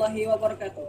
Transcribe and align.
Warahmatullahi 0.00 0.32
wabarakatuh. 0.32 0.86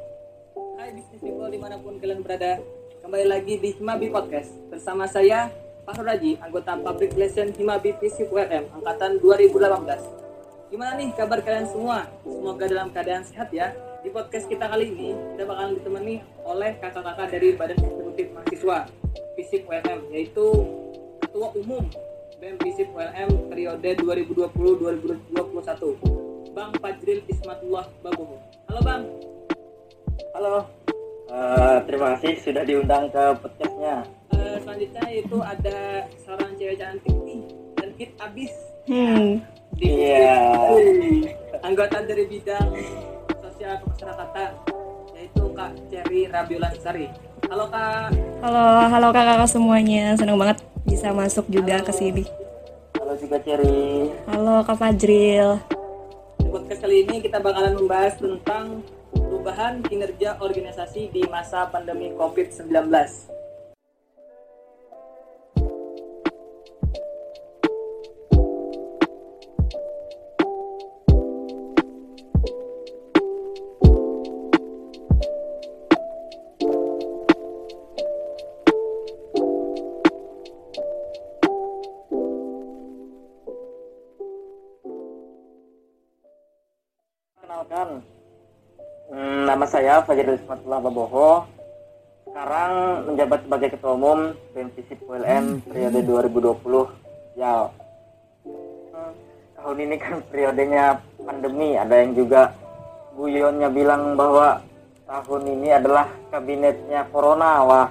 Hai 0.80 0.96
bisnis 0.96 1.20
people 1.20 1.52
di 1.52 1.60
mana 1.60 1.76
pun 1.76 2.00
kalian 2.00 2.24
berada, 2.24 2.64
kembali 3.04 3.28
lagi 3.28 3.60
di 3.60 3.76
Himabi 3.76 4.08
Podcast 4.08 4.56
bersama 4.72 5.04
saya 5.04 5.52
Pak 5.84 6.00
Raji, 6.00 6.40
anggota 6.40 6.80
Public 6.80 7.20
Relation 7.20 7.52
Himabi 7.52 7.92
Visip 8.00 8.32
ULM 8.32 8.72
angkatan 8.72 9.20
2018. 9.20 10.72
Gimana 10.72 10.96
nih 10.96 11.12
kabar 11.12 11.44
kalian 11.44 11.68
semua? 11.68 12.08
Semoga 12.24 12.64
dalam 12.72 12.88
keadaan 12.96 13.28
sehat 13.28 13.52
ya. 13.52 13.76
Di 14.00 14.16
podcast 14.16 14.48
kita 14.48 14.72
kali 14.72 14.96
ini 14.96 15.12
kita 15.36 15.44
bakalan 15.44 15.76
ditemani 15.76 16.24
oleh 16.48 16.80
kakak-kakak 16.80 17.36
dari 17.36 17.60
Badan 17.60 17.84
Eksekutif 17.84 18.32
Mahasiswa 18.32 18.88
Visip 19.36 19.68
ULM 19.68 20.08
yaitu 20.16 20.48
Ketua 21.20 21.52
Umum 21.60 21.84
BEM 22.40 22.56
Visip 22.64 22.88
ULM 22.96 23.52
periode 23.52 23.92
2020-2021 24.08 26.31
Bang 26.52 26.76
Fajril 26.84 27.24
Ismatullah 27.32 27.88
Baboho. 28.04 28.36
Halo 28.68 28.80
Bang. 28.84 29.04
Halo. 30.36 30.68
Uh, 31.32 31.80
terima 31.88 32.20
kasih 32.20 32.44
sudah 32.44 32.68
diundang 32.68 33.08
ke 33.08 33.24
podcastnya. 33.40 34.04
Uh, 34.36 34.60
selanjutnya 34.60 35.06
itu 35.16 35.38
ada 35.40 36.04
seorang 36.20 36.52
cewek 36.60 36.76
cantik 36.76 37.16
nih 37.24 37.42
dan 37.80 37.90
hit 37.96 38.12
abis. 38.20 38.52
Hmm. 38.84 39.40
Iya. 39.80 40.28
Yeah. 40.28 41.64
Anggota 41.72 42.04
dari 42.04 42.28
bidang 42.28 42.68
sosial 43.40 43.80
kemasyarakatan 43.88 44.52
yaitu 45.16 45.44
Kak 45.56 45.72
Cherry 45.88 46.28
Rabiola 46.28 46.68
Sari. 46.84 47.08
Halo 47.48 47.72
Kak. 47.72 48.12
Halo, 48.44 48.92
halo 48.92 49.08
kakak-kakak 49.16 49.48
semuanya. 49.48 50.20
Senang 50.20 50.36
banget 50.36 50.60
bisa 50.84 51.16
masuk 51.16 51.48
juga 51.48 51.80
ke 51.80 51.96
sini. 51.96 52.28
Halo 53.00 53.16
juga 53.16 53.40
Cherry. 53.40 54.12
Halo 54.28 54.68
Kak 54.68 54.76
Fajril 54.76 55.80
podcast 56.72 56.88
kali 56.88 57.04
ini 57.04 57.20
kita 57.20 57.44
bakalan 57.44 57.76
membahas 57.76 58.16
tentang 58.16 58.80
perubahan 59.12 59.84
kinerja 59.84 60.40
organisasi 60.40 61.12
di 61.12 61.20
masa 61.28 61.68
pandemi 61.68 62.16
COVID-19. 62.16 62.88
Saya 89.82 89.98
Fajar 90.06 90.38
Ismatullah 90.38 90.78
Baboho. 90.78 91.42
Sekarang 92.30 93.02
menjabat 93.10 93.50
sebagai 93.50 93.74
Ketua 93.74 93.98
Umum 93.98 94.38
BMPC 94.54 95.02
ULM 95.10 95.66
periode 95.66 96.06
2020. 96.06 96.86
Ya, 97.34 97.66
hmm, 98.46 99.12
tahun 99.58 99.78
ini 99.82 99.96
kan 99.98 100.22
periodenya 100.30 101.02
pandemi. 101.18 101.82
Ada 101.82 101.98
yang 101.98 102.14
juga 102.14 102.54
guyonnya 103.18 103.74
bilang 103.74 104.14
bahwa 104.14 104.62
tahun 105.10 105.50
ini 105.50 105.74
adalah 105.74 106.06
kabinetnya 106.30 107.02
Corona. 107.10 107.66
Wah, 107.66 107.90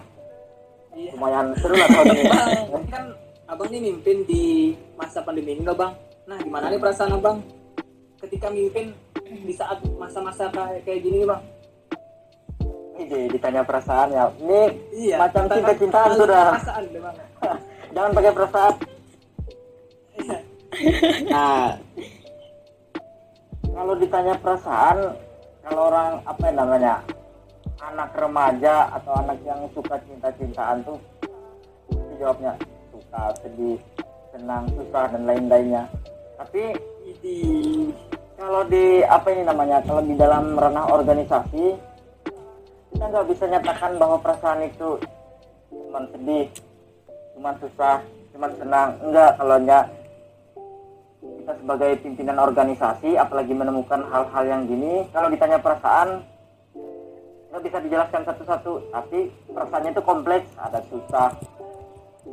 iya. 0.95 1.11
lumayan 1.19 1.59
seru 1.59 1.75
lah 1.75 1.91
tahun 1.91 2.07
ini. 2.15 2.23
Bang, 2.71 2.87
kan 2.87 3.05
abang 3.51 3.71
ini 3.75 3.91
mimpin 3.91 4.23
di 4.31 4.79
masa 4.95 5.27
pandemi 5.27 5.59
ini, 5.59 5.67
bang? 5.67 5.91
Nah, 6.31 6.39
gimana 6.39 6.71
nih 6.71 6.79
perasaan 6.79 7.19
abang 7.19 7.43
ketika 8.23 8.47
mimpin 8.47 8.95
di 9.27 9.51
saat 9.59 9.83
masa-masa 9.99 10.47
kayak 10.55 10.87
kayak 10.87 11.03
gini 11.03 11.27
bang 11.27 11.43
ini 13.01 13.21
ditanya 13.33 13.63
perasaan 13.65 14.09
ya. 14.13 14.25
Ini 14.37 14.61
iya, 14.93 15.17
macam 15.17 15.49
cinta-cintaan 15.49 16.11
sudah 16.17 16.45
perasaan 16.57 16.85
jangan 17.95 18.11
pakai 18.15 18.33
perasaan. 18.33 18.75
Iya. 20.21 20.39
nah 21.33 21.75
kalau 23.75 23.95
ditanya 23.99 24.35
perasaan 24.39 24.99
kalau 25.67 25.81
orang 25.91 26.11
apa 26.29 26.43
yang 26.47 26.59
namanya 26.63 26.95
anak 27.81 28.11
remaja 28.15 28.93
atau 29.01 29.13
anak 29.19 29.39
yang 29.43 29.61
suka 29.73 29.97
cinta-cintaan 30.05 30.85
tuh 30.85 30.99
jawabnya 32.21 32.53
suka 32.93 33.23
sedih 33.41 33.79
senang 34.31 34.69
susah 34.77 35.05
dan 35.11 35.23
lain-lainnya. 35.25 35.85
Tapi 36.37 36.77
di 37.25 37.37
kalau 38.37 38.65
di 38.69 39.05
apa 39.05 39.27
ini 39.33 39.43
namanya 39.45 39.81
kalau 39.85 40.05
di 40.05 40.15
dalam 40.17 40.57
ranah 40.57 40.93
organisasi 40.93 41.90
kita 43.01 43.17
nggak 43.17 43.33
bisa 43.33 43.45
nyatakan 43.49 43.97
bahwa 43.97 44.21
perasaan 44.21 44.61
itu 44.61 45.01
cuma 45.73 46.05
sedih 46.13 46.53
cuma 47.33 47.57
susah 47.57 48.05
cuma 48.29 48.53
senang. 48.61 48.93
Enggak 49.01 49.41
kalau 49.41 49.57
enggak 49.57 49.85
kita 51.17 51.53
sebagai 51.65 51.93
pimpinan 52.05 52.37
organisasi 52.45 53.17
apalagi 53.17 53.57
menemukan 53.57 54.05
hal-hal 54.05 54.45
yang 54.45 54.69
gini 54.69 55.09
kalau 55.17 55.33
ditanya 55.33 55.57
perasaan 55.57 56.29
nggak 57.49 57.63
bisa 57.65 57.77
dijelaskan 57.89 58.23
satu-satu. 58.29 58.93
Tapi 58.93 59.33
perasaannya 59.49 59.97
itu 59.97 60.03
kompleks. 60.05 60.53
Ada 60.61 60.85
susah 60.93 61.33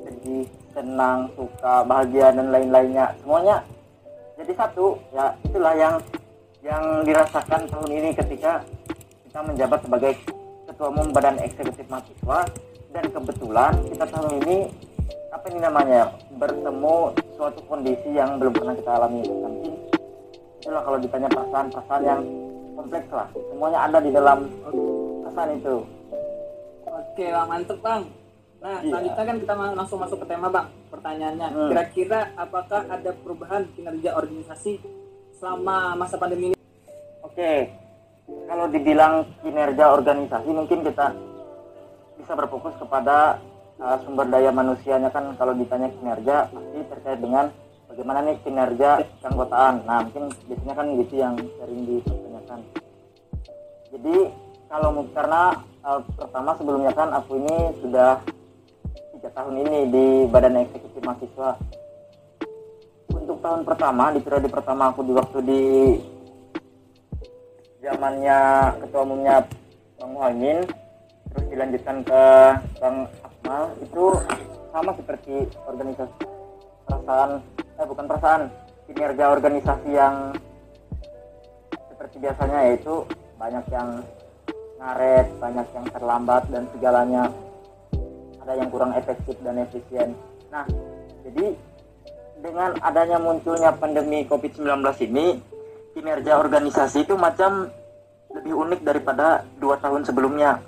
sedih 0.03 0.51
senang 0.75 1.31
suka 1.39 1.87
bahagia 1.87 2.35
dan 2.35 2.51
lain-lainnya. 2.51 3.15
Semuanya 3.23 3.63
jadi 4.35 4.51
satu. 4.51 4.99
Ya 5.15 5.31
itulah 5.47 5.71
yang 5.79 5.95
yang 6.59 7.07
dirasakan 7.07 7.71
tahun 7.71 7.91
ini 8.03 8.11
ketika 8.19 8.67
kita 9.31 9.39
menjabat 9.47 9.79
sebagai 9.79 10.11
ketua 10.77 10.93
umum 10.93 11.09
badan 11.09 11.41
eksekutif 11.41 11.89
mahasiswa 11.89 12.45
dan 12.93 13.09
kebetulan 13.09 13.73
kita 13.89 14.05
tahun 14.13 14.45
ini 14.45 14.69
apa 15.33 15.45
ini 15.49 15.59
namanya 15.65 16.13
bertemu 16.37 17.17
suatu 17.33 17.65
kondisi 17.65 18.13
yang 18.13 18.37
belum 18.37 18.53
pernah 18.53 18.77
kita 18.77 18.93
alami 18.93 19.25
mungkin 19.25 19.73
itulah 20.61 20.85
kalau 20.85 21.01
ditanya 21.01 21.33
perasaan 21.33 21.73
perasaan 21.73 22.03
yang 22.05 22.21
kompleks 22.77 23.09
lah 23.09 23.25
semuanya 23.33 23.89
ada 23.89 23.97
di 24.05 24.13
dalam 24.13 24.45
perasaan 25.25 25.49
itu 25.57 25.81
oke 26.85 27.25
bang 27.25 27.47
mantep 27.49 27.81
bang 27.81 28.03
Nah, 28.57 28.81
iya. 28.81 28.89
selanjutnya 28.89 29.25
kan 29.29 29.37
kita 29.37 29.53
langsung 29.53 30.01
masuk 30.01 30.17
ke 30.25 30.33
tema, 30.33 30.49
Bang. 30.49 30.73
Pertanyaannya, 30.89 31.47
hmm. 31.53 31.69
kira-kira 31.69 32.33
apakah 32.33 32.89
ada 32.89 33.13
perubahan 33.13 33.69
kinerja 33.77 34.17
organisasi 34.17 34.81
selama 35.37 35.93
masa 35.93 36.17
pandemi 36.17 36.49
ini? 36.49 36.57
Oke, 37.21 37.69
kalau 38.27 38.65
dibilang 38.67 39.23
kinerja 39.39 39.95
organisasi 39.95 40.49
mungkin 40.51 40.83
kita 40.83 41.15
bisa 42.19 42.33
berfokus 42.35 42.75
kepada 42.75 43.39
uh, 43.79 43.97
sumber 44.03 44.27
daya 44.27 44.51
manusianya 44.51 45.07
kan 45.07 45.31
kalau 45.39 45.55
ditanya 45.55 45.87
kinerja 45.95 46.51
pasti 46.51 46.79
terkait 46.91 47.19
dengan 47.23 47.47
bagaimana 47.87 48.19
nih 48.27 48.37
kinerja 48.43 48.89
keanggotaan. 49.23 49.87
Nah, 49.87 50.03
mungkin 50.03 50.27
biasanya 50.45 50.75
kan 50.75 50.87
gitu 50.99 51.13
yang 51.15 51.35
sering 51.39 51.81
dipertanyakan. 51.87 52.59
Jadi 53.95 54.17
kalau 54.67 54.89
karena 55.15 55.41
uh, 55.87 56.01
pertama 56.19 56.51
sebelumnya 56.59 56.91
kan 56.91 57.09
aku 57.15 57.39
ini 57.39 57.57
sudah 57.79 58.19
tiga 59.15 59.29
tahun 59.31 59.55
ini 59.63 59.77
di 59.87 60.05
Badan 60.27 60.59
Eksekutif 60.67 61.01
Mahasiswa. 61.01 61.51
Untuk 63.17 63.39
tahun 63.39 63.63
pertama, 63.63 64.11
di 64.11 64.19
periode 64.19 64.51
pertama 64.51 64.91
aku 64.91 65.01
di 65.03 65.13
waktu 65.15 65.39
di 65.41 65.63
zamannya 67.87 68.39
ketua 68.83 69.01
umumnya 69.07 69.47
Bang 69.95 70.11
Muhammad, 70.11 70.67
terus 71.31 71.45
dilanjutkan 71.47 71.97
ke 72.03 72.23
Bang 72.83 73.07
Akmal, 73.23 73.63
itu 73.79 74.05
sama 74.75 74.91
seperti 74.99 75.47
organisasi 75.63 76.15
perasaan, 76.83 77.39
eh 77.79 77.87
bukan 77.87 78.05
perasaan, 78.11 78.41
kinerja 78.91 79.25
organisasi 79.31 79.89
yang 79.95 80.35
seperti 81.95 82.15
biasanya 82.19 82.59
yaitu 82.67 83.07
banyak 83.39 83.65
yang 83.71 83.89
ngaret, 84.77 85.27
banyak 85.39 85.67
yang 85.71 85.85
terlambat 85.89 86.43
dan 86.51 86.63
segalanya 86.75 87.23
ada 88.43 88.53
yang 88.53 88.69
kurang 88.69 88.91
efektif 88.99 89.39
dan 89.41 89.63
efisien. 89.63 90.11
Nah, 90.51 90.67
jadi 91.23 91.55
dengan 92.43 92.77
adanya 92.83 93.17
munculnya 93.17 93.73
pandemi 93.73 94.27
COVID-19 94.29 94.83
ini, 95.09 95.41
kinerja 95.97 96.37
organisasi 96.37 97.09
itu 97.09 97.17
macam 97.17 97.73
lebih 98.29 98.53
unik 98.53 98.85
daripada 98.85 99.41
dua 99.57 99.81
tahun 99.81 100.05
sebelumnya. 100.05 100.61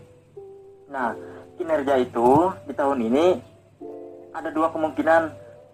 Nah, 0.90 1.14
kinerja 1.54 2.02
itu 2.02 2.50
di 2.66 2.74
tahun 2.74 2.98
ini 3.06 3.38
ada 4.34 4.50
dua 4.50 4.74
kemungkinan, 4.74 5.22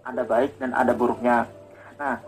ada 0.03 0.21
baik 0.27 0.59
dan 0.59 0.75
ada 0.75 0.91
buruknya. 0.91 1.47
Nah, 1.95 2.19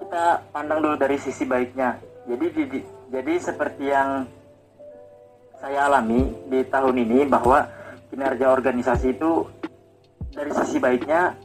kita 0.00 0.40
pandang 0.56 0.80
dulu 0.80 0.96
dari 0.96 1.20
sisi 1.20 1.44
baiknya. 1.44 2.00
Jadi, 2.24 2.46
jadi, 2.56 2.78
jadi 3.12 3.34
seperti 3.44 3.84
yang 3.92 4.24
saya 5.60 5.84
alami 5.84 6.32
di 6.48 6.64
tahun 6.64 6.96
ini 6.96 7.28
bahwa 7.28 7.68
kinerja 8.08 8.48
organisasi 8.48 9.20
itu 9.20 9.44
dari 10.32 10.48
sisi 10.64 10.80
baiknya 10.80 11.36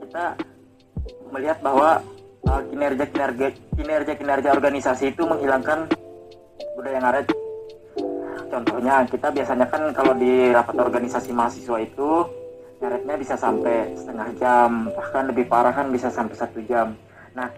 kita 0.00 0.40
melihat 1.28 1.60
bahwa 1.60 2.00
uh, 2.48 2.62
kinerja 2.68 3.04
kinerja 3.08 3.46
kinerja 3.76 4.12
kinerja 4.16 4.48
organisasi 4.52 5.12
itu 5.12 5.22
menghilangkan 5.24 5.88
budaya 6.76 6.98
ngaret. 7.00 7.26
Contohnya 8.50 9.02
kita 9.10 9.34
biasanya 9.34 9.66
kan 9.66 9.82
kalau 9.90 10.14
di 10.14 10.52
rapat 10.54 10.76
organisasi 10.78 11.34
mahasiswa 11.34 11.78
itu 11.82 12.10
ngaretnya 12.78 13.14
bisa 13.16 13.34
sampai 13.34 13.96
setengah 13.96 14.28
jam 14.38 14.70
bahkan 14.92 15.24
lebih 15.26 15.48
parah 15.48 15.72
kan 15.72 15.88
bisa 15.90 16.12
sampai 16.12 16.36
satu 16.36 16.60
jam. 16.68 16.94
Nah 17.34 17.50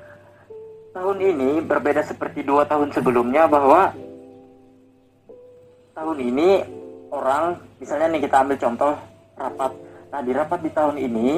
tahun 0.96 1.18
ini 1.20 1.50
berbeda 1.60 2.00
seperti 2.06 2.46
dua 2.46 2.64
tahun 2.64 2.94
sebelumnya 2.94 3.44
bahwa 3.44 3.92
tahun 5.92 6.18
ini 6.20 6.48
orang 7.12 7.60
misalnya 7.80 8.16
nih 8.16 8.22
kita 8.24 8.36
ambil 8.40 8.56
contoh 8.56 8.94
rapat. 9.36 9.72
Nah 10.12 10.20
di 10.24 10.32
rapat 10.32 10.60
di 10.64 10.70
tahun 10.72 10.96
ini 10.96 11.28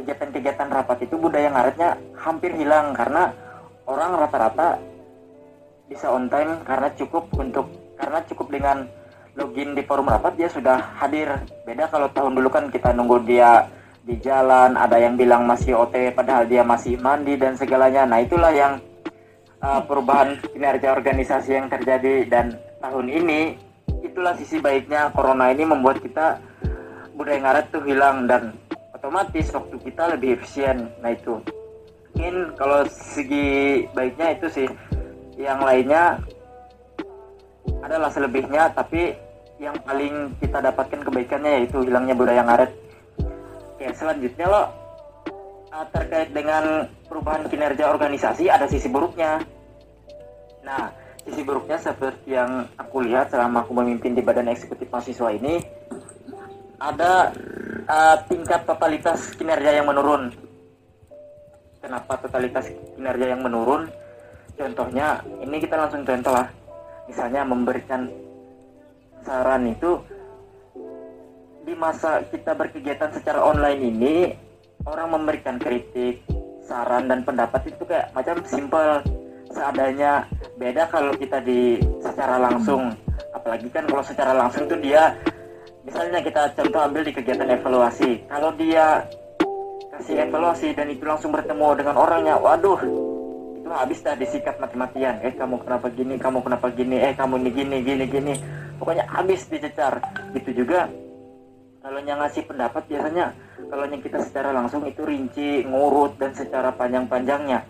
kegiatan-kegiatan 0.00 0.68
rapat 0.72 1.04
itu 1.04 1.20
budaya 1.20 1.52
ngaretnya 1.52 2.00
hampir 2.16 2.56
hilang 2.56 2.96
karena 2.96 3.28
orang 3.84 4.16
rata-rata 4.16 4.80
bisa 5.92 6.08
on 6.08 6.30
time 6.32 6.64
karena 6.64 6.88
cukup 6.96 7.28
untuk 7.36 7.66
karena 8.00 8.24
cukup 8.24 8.48
dengan 8.48 8.88
login 9.36 9.76
di 9.76 9.82
forum 9.84 10.08
rapat 10.08 10.38
dia 10.40 10.48
sudah 10.48 10.96
hadir. 10.98 11.28
Beda 11.68 11.86
kalau 11.92 12.08
tahun 12.10 12.32
dulu 12.34 12.48
kan 12.48 12.64
kita 12.72 12.96
nunggu 12.96 13.26
dia 13.28 13.68
di 14.00 14.16
jalan 14.18 14.74
ada 14.74 14.96
yang 14.96 15.14
bilang 15.14 15.44
masih 15.44 15.76
OT 15.76 16.16
padahal 16.16 16.48
dia 16.48 16.64
masih 16.64 16.96
mandi 16.98 17.36
dan 17.36 17.54
segalanya. 17.54 18.08
Nah 18.08 18.22
itulah 18.22 18.50
yang 18.50 18.80
uh, 19.60 19.80
perubahan 19.84 20.40
kinerja 20.40 20.96
organisasi 20.96 21.50
yang 21.56 21.66
terjadi. 21.68 22.26
Dan 22.26 22.56
tahun 22.80 23.06
ini 23.10 23.40
itulah 24.00 24.34
sisi 24.38 24.58
baiknya 24.58 25.12
corona 25.12 25.52
ini 25.52 25.68
membuat 25.68 26.00
kita 26.00 26.40
budaya 27.14 27.38
ngaret 27.44 27.66
tuh 27.68 27.84
hilang 27.84 28.24
dan 28.24 28.56
otomatis 29.00 29.48
waktu 29.56 29.76
kita 29.80 30.12
lebih 30.12 30.36
efisien. 30.36 30.92
Nah 31.00 31.16
itu. 31.16 31.40
Mungkin 32.12 32.52
kalau 32.60 32.84
segi 32.84 33.88
baiknya 33.96 34.36
itu 34.36 34.46
sih 34.52 34.68
yang 35.40 35.64
lainnya 35.64 36.20
adalah 37.80 38.12
selebihnya 38.12 38.76
tapi 38.76 39.16
yang 39.56 39.72
paling 39.88 40.36
kita 40.36 40.60
dapatkan 40.60 41.00
kebaikannya 41.00 41.64
yaitu 41.64 41.80
hilangnya 41.80 42.12
budaya 42.12 42.44
ngaret. 42.44 42.70
Oke 43.72 43.88
selanjutnya 43.96 44.46
lo. 44.46 44.62
Uh, 45.70 45.86
terkait 45.94 46.34
dengan 46.34 46.90
perubahan 47.06 47.46
kinerja 47.46 47.88
organisasi 47.88 48.52
ada 48.52 48.68
sisi 48.68 48.90
buruknya. 48.92 49.40
Nah 50.60 50.92
sisi 51.24 51.40
buruknya 51.40 51.80
seperti 51.80 52.36
yang 52.36 52.68
aku 52.76 53.00
lihat 53.00 53.32
selama 53.32 53.64
aku 53.64 53.72
memimpin 53.80 54.12
di 54.12 54.20
badan 54.20 54.50
eksekutif 54.50 54.92
mahasiswa 54.92 55.30
ini 55.30 55.62
ada 56.80 57.30
uh, 57.90 58.16
tingkat 58.30 58.62
totalitas 58.64 59.34
kinerja 59.34 59.82
yang 59.82 59.86
menurun. 59.90 60.30
Kenapa 61.82 62.12
totalitas 62.22 62.70
kinerja 62.94 63.34
yang 63.34 63.42
menurun? 63.42 63.90
Contohnya 64.54 65.24
ini 65.40 65.56
kita 65.58 65.74
langsung 65.74 66.06
contoh 66.06 66.32
lah. 66.32 66.46
Misalnya 67.10 67.42
memberikan 67.42 68.06
saran 69.26 69.66
itu 69.66 69.98
di 71.66 71.74
masa 71.76 72.22
kita 72.30 72.54
berkegiatan 72.54 73.10
secara 73.12 73.42
online 73.42 73.80
ini 73.82 74.14
orang 74.86 75.12
memberikan 75.12 75.60
kritik 75.60 76.24
saran 76.64 77.10
dan 77.10 77.26
pendapat 77.26 77.74
itu 77.74 77.82
kayak 77.82 78.14
macam 78.14 78.38
simple. 78.46 79.02
Seadanya 79.50 80.30
beda 80.62 80.86
kalau 80.86 81.10
kita 81.18 81.42
di 81.42 81.82
secara 81.98 82.38
langsung. 82.38 82.94
Apalagi 83.34 83.66
kan 83.74 83.82
kalau 83.90 84.04
secara 84.06 84.30
langsung 84.30 84.70
tuh 84.70 84.78
dia 84.78 85.10
misalnya 85.84 86.20
kita 86.20 86.52
contoh 86.56 86.80
ambil 86.80 87.02
di 87.04 87.12
kegiatan 87.14 87.48
evaluasi. 87.48 88.24
Kalau 88.28 88.50
dia 88.56 89.04
kasih 89.96 90.28
evaluasi 90.28 90.72
dan 90.72 90.88
itu 90.88 91.04
langsung 91.04 91.32
bertemu 91.32 91.76
dengan 91.76 91.96
orangnya 92.00 92.40
waduh 92.40 92.80
itu 93.60 93.68
habis 93.68 94.02
dah 94.02 94.16
disikat 94.18 94.58
mati-matian. 94.58 95.20
Eh 95.22 95.30
kamu 95.36 95.62
kenapa 95.62 95.86
gini? 95.92 96.18
Kamu 96.18 96.42
kenapa 96.42 96.66
gini? 96.72 96.96
Eh 96.98 97.12
kamu 97.14 97.38
ini 97.44 97.50
gini 97.54 97.76
gini 97.84 98.04
gini. 98.08 98.34
Pokoknya 98.80 99.06
habis 99.06 99.46
dicecar. 99.46 100.02
Gitu 100.34 100.64
juga 100.64 100.90
kalau 101.80 101.96
yang 102.04 102.20
ngasih 102.20 102.44
pendapat 102.44 102.82
biasanya 102.92 103.32
kalau 103.70 103.84
yang 103.88 104.02
kita 104.04 104.20
secara 104.20 104.52
langsung 104.52 104.84
itu 104.84 105.00
rinci 105.00 105.64
ngurut 105.64 106.18
dan 106.20 106.34
secara 106.36 106.74
panjang-panjangnya. 106.76 107.64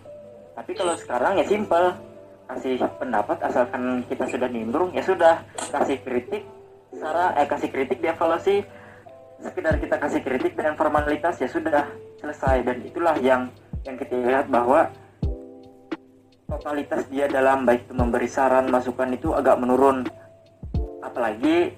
Tapi 0.57 0.71
kalau 0.75 0.95
sekarang 0.99 1.39
ya 1.39 1.45
simpel. 1.47 1.95
Kasih 2.51 2.83
pendapat 2.99 3.39
asalkan 3.47 4.03
kita 4.11 4.27
sudah 4.27 4.51
nimbrung 4.51 4.91
ya 4.91 4.99
sudah. 4.99 5.39
Kasih 5.71 6.03
kritik 6.03 6.43
secara 6.91 7.33
eh 7.39 7.47
kasih 7.47 7.69
kritik 7.71 8.03
dievaluasi 8.03 8.67
sekedar 9.41 9.75
kita 9.81 9.95
kasih 9.97 10.21
kritik 10.21 10.53
dengan 10.53 10.77
formalitas 10.77 11.41
ya 11.41 11.49
sudah 11.49 11.89
selesai. 12.21 12.61
Dan 12.61 12.77
itulah 12.85 13.17
yang 13.17 13.49
yang 13.83 13.97
kita 13.97 14.13
lihat 14.13 14.45
bahwa 14.53 14.87
totalitas 16.45 17.09
dia 17.09 17.25
dalam 17.25 17.65
baik 17.65 17.89
itu 17.89 17.93
memberi 17.97 18.29
saran 18.29 18.69
masukan 18.69 19.09
itu 19.11 19.33
agak 19.33 19.57
menurun. 19.57 20.05
Apalagi 21.01 21.73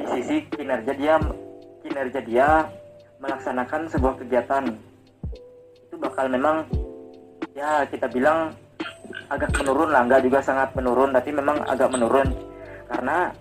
di 0.00 0.04
sisi 0.16 0.48
kinerja 0.48 0.92
dia 0.96 1.20
kinerja 1.84 2.20
dia 2.24 2.48
melaksanakan 3.20 3.92
sebuah 3.92 4.14
kegiatan. 4.24 4.64
Itu 5.90 6.00
bakal 6.00 6.32
memang 6.32 6.64
ya 7.52 7.84
kita 7.84 8.08
bilang 8.08 8.56
agak 9.28 9.52
menurun 9.60 9.92
lah. 9.92 10.08
Nggak 10.08 10.22
juga 10.24 10.40
sangat 10.40 10.72
menurun 10.72 11.12
tapi 11.12 11.30
memang 11.36 11.60
agak 11.68 11.92
menurun. 11.92 12.32
Karena 12.88 13.32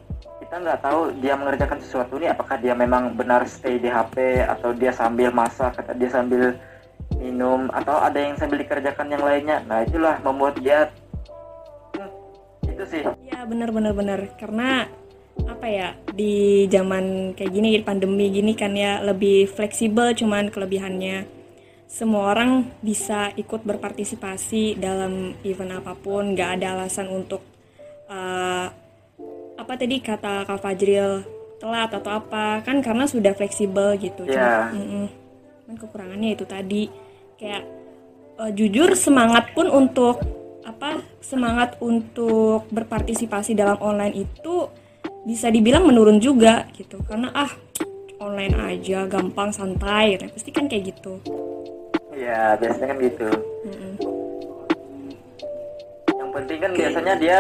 kita 0.52 0.68
nggak 0.68 0.84
tahu 0.84 1.16
dia 1.24 1.40
mengerjakan 1.40 1.80
sesuatu 1.80 2.20
ini 2.20 2.28
apakah 2.28 2.60
dia 2.60 2.76
memang 2.76 3.16
benar 3.16 3.48
stay 3.48 3.80
di 3.80 3.88
HP 3.88 4.44
atau 4.44 4.76
dia 4.76 4.92
sambil 4.92 5.32
masak 5.32 5.80
atau 5.80 5.96
dia 5.96 6.12
sambil 6.12 6.60
minum 7.16 7.72
atau 7.72 8.04
ada 8.04 8.20
yang 8.20 8.36
sambil 8.36 8.60
dikerjakan 8.60 9.16
yang 9.16 9.24
lainnya. 9.24 9.64
Nah 9.64 9.88
itulah 9.88 10.20
membuat 10.20 10.60
dia 10.60 10.92
hmm, 11.96 12.68
itu 12.68 12.84
sih. 12.84 13.00
Ya 13.32 13.48
benar 13.48 13.72
benar 13.72 13.96
benar. 13.96 14.28
Karena 14.36 14.92
apa 15.48 15.68
ya 15.72 15.96
di 16.12 16.68
zaman 16.68 17.32
kayak 17.32 17.52
gini 17.56 17.80
pandemi 17.80 18.28
gini 18.28 18.52
kan 18.52 18.76
ya 18.76 19.00
lebih 19.00 19.48
fleksibel 19.48 20.12
cuman 20.20 20.52
kelebihannya. 20.52 21.32
Semua 21.88 22.36
orang 22.36 22.76
bisa 22.84 23.32
ikut 23.40 23.64
berpartisipasi 23.64 24.76
dalam 24.76 25.32
event 25.48 25.80
apa 25.80 25.96
pun 25.96 26.36
nggak 26.36 26.60
ada 26.60 26.76
alasan 26.76 27.08
untuk 27.08 27.40
uh, 28.12 28.81
apa 29.62 29.78
tadi 29.78 30.02
kata 30.02 30.50
Kak 30.50 30.58
Fajril? 30.58 31.22
Telat 31.62 31.94
atau 31.94 32.10
apa? 32.10 32.66
Kan 32.66 32.82
karena 32.82 33.06
sudah 33.06 33.38
fleksibel 33.38 33.94
gitu 34.02 34.26
yeah. 34.26 34.74
Cuma, 34.74 35.06
kan 35.70 35.76
kekurangannya 35.78 36.34
itu 36.34 36.46
tadi. 36.50 36.90
Kayak 37.38 37.70
uh, 38.42 38.50
jujur 38.50 38.98
semangat 38.98 39.54
pun 39.54 39.70
untuk 39.70 40.18
apa 40.66 41.06
semangat 41.22 41.78
untuk 41.82 42.66
berpartisipasi 42.74 43.54
dalam 43.54 43.78
online 43.82 44.26
itu 44.26 44.66
bisa 45.22 45.54
dibilang 45.54 45.86
menurun 45.86 46.18
juga 46.18 46.66
gitu. 46.74 46.98
Karena 47.06 47.30
ah 47.38 47.54
online 48.18 48.58
aja 48.58 49.06
gampang 49.06 49.54
santai 49.54 50.18
nah, 50.18 50.30
pasti 50.34 50.50
kan 50.50 50.66
kayak 50.66 50.98
gitu. 50.98 51.22
Ya 52.18 52.58
biasanya 52.58 52.88
kan 52.90 52.98
gitu. 52.98 53.30
Mm 53.62 53.74
-mm. 53.74 53.94
yang 56.18 56.30
penting 56.34 56.58
kan 56.58 56.72
biasanya 56.74 57.14
dia 57.18 57.40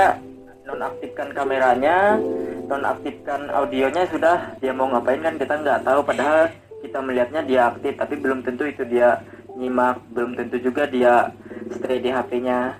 nonaktifkan 0.67 1.33
kameranya 1.33 2.19
nonaktifkan 2.65 3.51
audionya 3.51 4.07
sudah. 4.07 4.55
Dia 4.63 4.71
mau 4.71 4.87
ngapain 4.89 5.21
kan 5.21 5.35
kita 5.35 5.59
nggak 5.59 5.83
tahu. 5.83 5.99
Padahal 6.05 6.51
kita 6.81 6.97
melihatnya 7.01 7.41
dia 7.45 7.61
aktif 7.69 7.93
tapi 7.97 8.15
belum 8.17 8.41
tentu 8.41 8.65
itu 8.65 8.83
dia 8.87 9.21
nyimak. 9.57 9.99
Belum 10.13 10.33
tentu 10.33 10.57
juga 10.61 10.87
dia 10.87 11.29
stay 11.71 12.03
di 12.03 12.09
HP-nya 12.11 12.75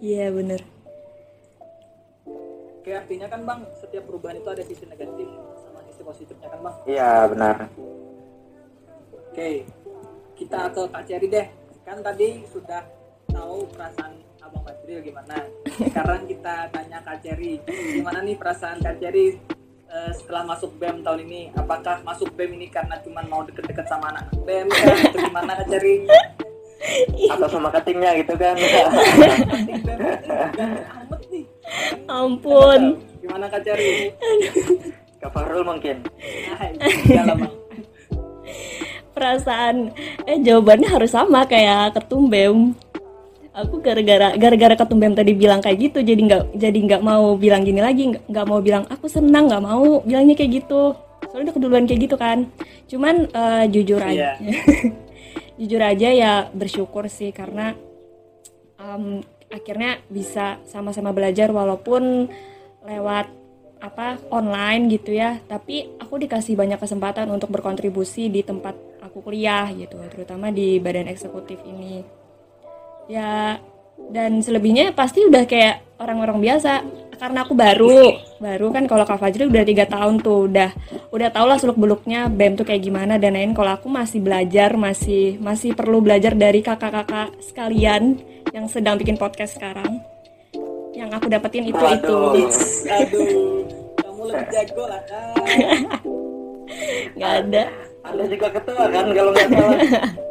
iya 0.00 0.32
bener. 0.32 0.60
Oke 2.80 2.90
artinya 2.96 3.28
kan 3.28 3.44
bang 3.44 3.60
setiap 3.76 4.08
perubahan 4.08 4.40
itu 4.40 4.48
ada 4.48 4.64
sisi 4.64 4.84
negatif 4.88 5.28
sama 5.60 5.84
sisi 5.84 6.00
positifnya 6.00 6.48
kan 6.48 6.60
bang? 6.64 6.74
Iya 6.88 7.12
benar. 7.28 7.56
Oke 9.12 9.68
kita 10.40 10.72
ke 10.72 10.82
Kak 10.88 11.04
Ceri 11.04 11.28
deh. 11.28 11.46
Kan 11.84 12.00
tadi 12.00 12.48
sudah 12.48 12.80
tahu 13.28 13.68
perasaan 13.76 14.16
Abang 14.50 14.66
Badril 14.66 15.00
gimana? 15.06 15.46
Sekarang 15.78 16.26
kita 16.26 16.66
tanya 16.74 16.98
Kak 17.06 17.22
Ceri 17.22 17.62
gimana 17.94 18.18
nih 18.26 18.34
perasaan 18.34 18.82
Kak 18.82 18.98
Ceri 18.98 19.38
uh, 19.86 20.10
setelah 20.10 20.42
masuk 20.42 20.74
BEM 20.74 21.06
tahun 21.06 21.22
ini? 21.30 21.54
Apakah 21.54 22.02
masuk 22.02 22.34
BEM 22.34 22.58
ini 22.58 22.66
karena 22.66 22.98
cuma 22.98 23.22
mau 23.30 23.46
deket-deket 23.46 23.86
sama 23.86 24.10
anak 24.10 24.34
BEM 24.42 24.66
kan? 24.66 24.90
Atau 25.06 25.20
gimana 25.22 25.52
Kak 25.54 25.68
Ceri 25.70 25.96
atau 27.30 27.46
sama 27.46 27.68
cuttingnya 27.70 28.10
gitu 28.18 28.34
kan? 28.34 28.58
Ampun. 32.10 32.98
Gimana 33.22 33.46
Kak 33.46 33.62
Ceri 33.62 34.10
Kak 35.22 35.30
Farul 35.30 35.62
mungkin. 35.62 36.02
Nah, 37.14 37.38
perasaan 39.14 39.94
eh 40.26 40.42
jawabannya 40.42 40.90
harus 40.90 41.14
sama 41.14 41.46
kayak 41.46 41.94
ketum 41.94 42.26
BEM 42.26 42.74
aku 43.50 43.82
gara-gara 43.82 44.34
gara-gara 44.38 44.74
ketum 44.78 44.98
BEM 45.02 45.14
tadi 45.18 45.32
bilang 45.34 45.58
kayak 45.58 45.90
gitu 45.90 45.98
jadi 46.06 46.20
nggak 46.22 46.42
jadi 46.54 46.78
nggak 46.86 47.02
mau 47.02 47.34
bilang 47.34 47.66
gini 47.66 47.82
lagi 47.82 48.14
nggak 48.14 48.46
mau 48.46 48.62
bilang 48.62 48.86
aku 48.86 49.10
senang 49.10 49.50
nggak 49.50 49.64
mau 49.64 50.02
bilangnya 50.06 50.38
kayak 50.38 50.64
gitu. 50.64 50.94
Soalnya 51.30 51.50
udah 51.50 51.54
keduluan 51.54 51.84
kayak 51.86 52.00
gitu 52.10 52.16
kan. 52.18 52.48
Cuman 52.90 53.30
uh, 53.30 53.64
jujur 53.66 54.00
aja 54.02 54.38
jujur 55.60 55.82
aja 55.82 56.08
ya 56.08 56.32
bersyukur 56.56 57.06
sih 57.10 57.30
karena 57.36 57.76
um, 58.80 59.20
akhirnya 59.50 60.00
bisa 60.08 60.62
sama-sama 60.64 61.12
belajar 61.12 61.50
walaupun 61.52 62.30
lewat 62.86 63.28
apa 63.82 64.16
online 64.30 64.88
gitu 64.94 65.14
ya. 65.14 65.42
Tapi 65.44 65.98
aku 65.98 66.22
dikasih 66.22 66.54
banyak 66.54 66.78
kesempatan 66.78 67.26
untuk 67.28 67.50
berkontribusi 67.50 68.30
di 68.30 68.46
tempat 68.46 68.90
aku 69.10 69.26
kuliah 69.26 69.66
gitu 69.74 69.98
terutama 70.12 70.54
di 70.54 70.78
badan 70.78 71.10
eksekutif 71.10 71.58
ini 71.66 72.19
ya 73.10 73.58
dan 74.14 74.38
selebihnya 74.38 74.94
pasti 74.94 75.26
udah 75.26 75.44
kayak 75.44 75.98
orang-orang 75.98 76.38
biasa. 76.38 76.86
Karena 77.20 77.44
aku 77.44 77.52
baru 77.52 78.16
baru 78.40 78.72
kan 78.72 78.88
kalau 78.88 79.04
Kak 79.04 79.20
Fajri 79.20 79.44
udah 79.44 79.60
tiga 79.60 79.84
tahun 79.84 80.24
tuh 80.24 80.48
udah 80.48 80.72
udah 81.12 81.28
tau 81.28 81.44
lah 81.44 81.60
seluk 81.60 81.76
beluknya 81.76 82.32
bem 82.32 82.56
tuh 82.56 82.64
kayak 82.64 82.80
gimana 82.80 83.20
dan 83.20 83.36
lain 83.36 83.52
kalau 83.52 83.76
aku 83.76 83.92
masih 83.92 84.24
belajar 84.24 84.72
masih 84.72 85.36
masih 85.36 85.76
perlu 85.76 86.00
belajar 86.00 86.32
dari 86.32 86.64
kakak-kakak 86.64 87.36
sekalian 87.44 88.16
yang 88.56 88.64
sedang 88.72 88.96
bikin 88.96 89.20
podcast 89.20 89.60
sekarang. 89.60 90.00
Yang 90.96 91.20
aku 91.20 91.26
dapetin 91.28 91.68
itu 91.68 91.84
itu. 91.92 92.18
Aduh 92.88 93.68
kamu 94.00 94.22
lebih 94.32 94.46
jago 94.48 94.84
lah 94.88 95.02
kan 95.04 95.36
nggak 97.20 97.32
ada. 97.44 97.62
Anda 98.00 98.24
juga 98.32 98.48
ketua 98.48 98.84
kan 98.88 99.04
kalau 99.12 99.30
nggak 99.36 99.48
salah 99.52 99.76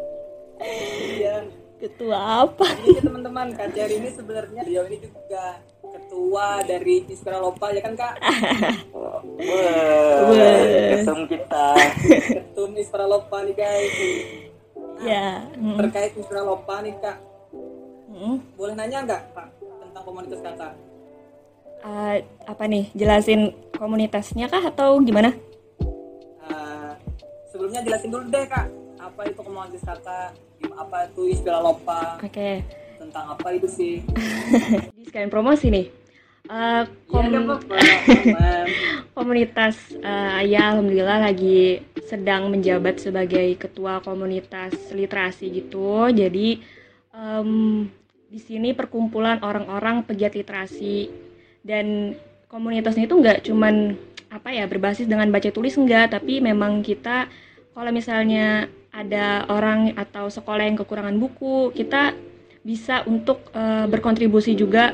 ketua 1.79 2.45
apa? 2.45 2.67
Teman-teman 2.99 3.55
Kak 3.55 3.71
Cherry 3.71 4.03
ini 4.03 4.11
sebenarnya 4.11 4.61
dia 4.67 4.83
ini 4.83 4.99
juga 4.99 5.63
ketua 5.79 6.61
dari 6.67 7.07
Inspira 7.07 7.39
Lopa 7.39 7.71
ya 7.71 7.81
kan 7.81 7.95
kak? 7.95 8.13
Wah, 8.93 9.23
ketum 10.99 11.19
kita. 11.25 11.67
Ketum 12.35 12.69
Inspira 12.75 13.07
Lopa 13.07 13.41
nih 13.47 13.55
guys. 13.55 13.95
Ya 14.99 15.47
hmm. 15.55 15.79
terkait 15.79 16.11
Inspira 16.19 16.43
Lopa 16.43 16.83
nih 16.83 16.93
kak. 16.99 17.17
Hmm. 18.09 18.41
boleh 18.59 18.75
nanya 18.75 19.05
nggak 19.05 19.21
kak 19.31 19.47
tentang 19.63 20.03
komunitas 20.03 20.43
kakak 20.43 20.75
Uh, 21.79 22.19
apa 22.43 22.67
nih? 22.67 22.91
Jelasin 22.91 23.55
komunitasnya 23.71 24.51
kah 24.51 24.59
atau 24.59 24.99
gimana? 24.99 25.31
Uh, 26.43 26.91
sebelumnya 27.47 27.79
jelasin 27.79 28.11
dulu 28.11 28.27
deh 28.27 28.43
kak 28.51 28.67
apa 29.09 29.21
itu 29.25 29.41
komunitas 29.41 29.81
kakak 29.81 30.37
apa 30.77 30.97
itu 31.09 31.21
Inspira 31.33 31.59
Lopa 31.59 32.21
oke. 32.21 32.51
tentang 33.01 33.25
apa 33.33 33.47
itu 33.55 33.65
sih? 33.65 34.05
Jadi 34.93 35.03
sekalian 35.09 35.31
promosi 35.33 35.67
nih. 35.73 35.87
Uh, 36.49 36.81
kom- 37.05 37.29
aman. 37.29 38.65
komunitas 39.13 39.77
uh, 40.01 40.41
ya 40.41 40.73
alhamdulillah 40.73 41.29
lagi 41.29 41.85
sedang 42.09 42.49
menjabat 42.49 42.97
sebagai 42.97 43.53
ketua 43.57 44.01
komunitas 44.01 44.73
literasi 44.89 45.61
gitu. 45.61 46.09
Jadi 46.09 46.57
em, 47.13 47.85
di 48.29 48.39
sini 48.41 48.73
perkumpulan 48.73 49.41
orang-orang 49.45 50.01
pegiat 50.05 50.33
literasi. 50.33 51.11
Dan 51.61 52.17
komunitasnya 52.49 53.05
itu 53.05 53.13
nggak 53.13 53.45
cuman 53.45 53.93
apa 54.29 54.49
ya 54.49 54.65
berbasis 54.65 55.05
dengan 55.05 55.29
baca 55.29 55.49
tulis 55.49 55.73
enggak 55.77 56.13
tapi 56.17 56.37
memang 56.41 56.81
kita 56.85 57.29
kalau 57.73 57.89
misalnya 57.93 58.69
ada 58.89 59.45
orang 59.49 59.93
atau 59.93 60.27
sekolah 60.27 60.65
yang 60.65 60.77
kekurangan 60.77 61.17
buku 61.21 61.71
kita 61.77 62.17
bisa 62.59 63.07
untuk 63.07 63.49
eh, 63.55 63.87
berkontribusi 63.87 64.51
juga 64.51 64.91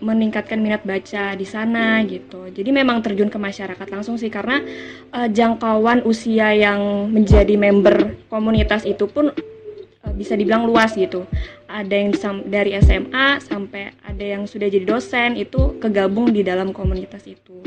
meningkatkan 0.00 0.56
minat 0.56 0.82
baca 0.82 1.36
di 1.36 1.44
sana 1.44 2.00
gitu. 2.08 2.48
Jadi 2.48 2.72
memang 2.72 3.04
terjun 3.04 3.28
ke 3.28 3.36
masyarakat 3.36 3.84
langsung 3.92 4.16
sih 4.16 4.32
karena 4.32 4.64
eh, 5.12 5.28
jangkauan 5.28 6.02
usia 6.08 6.56
yang 6.56 7.12
menjadi 7.12 7.52
member 7.60 8.26
komunitas 8.32 8.88
itu 8.88 9.04
pun 9.06 9.28
eh, 9.28 10.14
bisa 10.16 10.34
dibilang 10.34 10.64
luas 10.64 10.96
gitu. 10.96 11.28
Ada 11.68 11.94
yang 11.94 12.10
dari 12.48 12.74
SMA 12.80 13.44
sampai 13.44 13.92
ada 14.00 14.24
yang 14.24 14.48
sudah 14.48 14.72
jadi 14.72 14.88
dosen 14.88 15.36
itu 15.36 15.76
kegabung 15.78 16.32
di 16.32 16.40
dalam 16.40 16.72
komunitas 16.72 17.28
itu. 17.28 17.60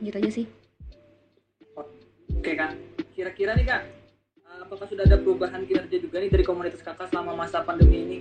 Gitu 0.00 0.16
aja 0.16 0.30
sih. 0.32 0.46
Oke 2.42 2.58
kak, 2.58 2.74
kira-kira 3.14 3.54
nih 3.54 3.66
kak, 3.70 3.82
uh, 3.86 4.01
apakah 4.72 4.88
sudah 4.88 5.04
ada 5.04 5.20
perubahan 5.20 5.68
kinerja 5.68 6.00
juga 6.00 6.16
nih 6.16 6.32
dari 6.32 6.44
komunitas 6.48 6.80
kakak 6.80 7.12
selama 7.12 7.36
masa 7.36 7.60
pandemi 7.60 8.08
ini? 8.08 8.18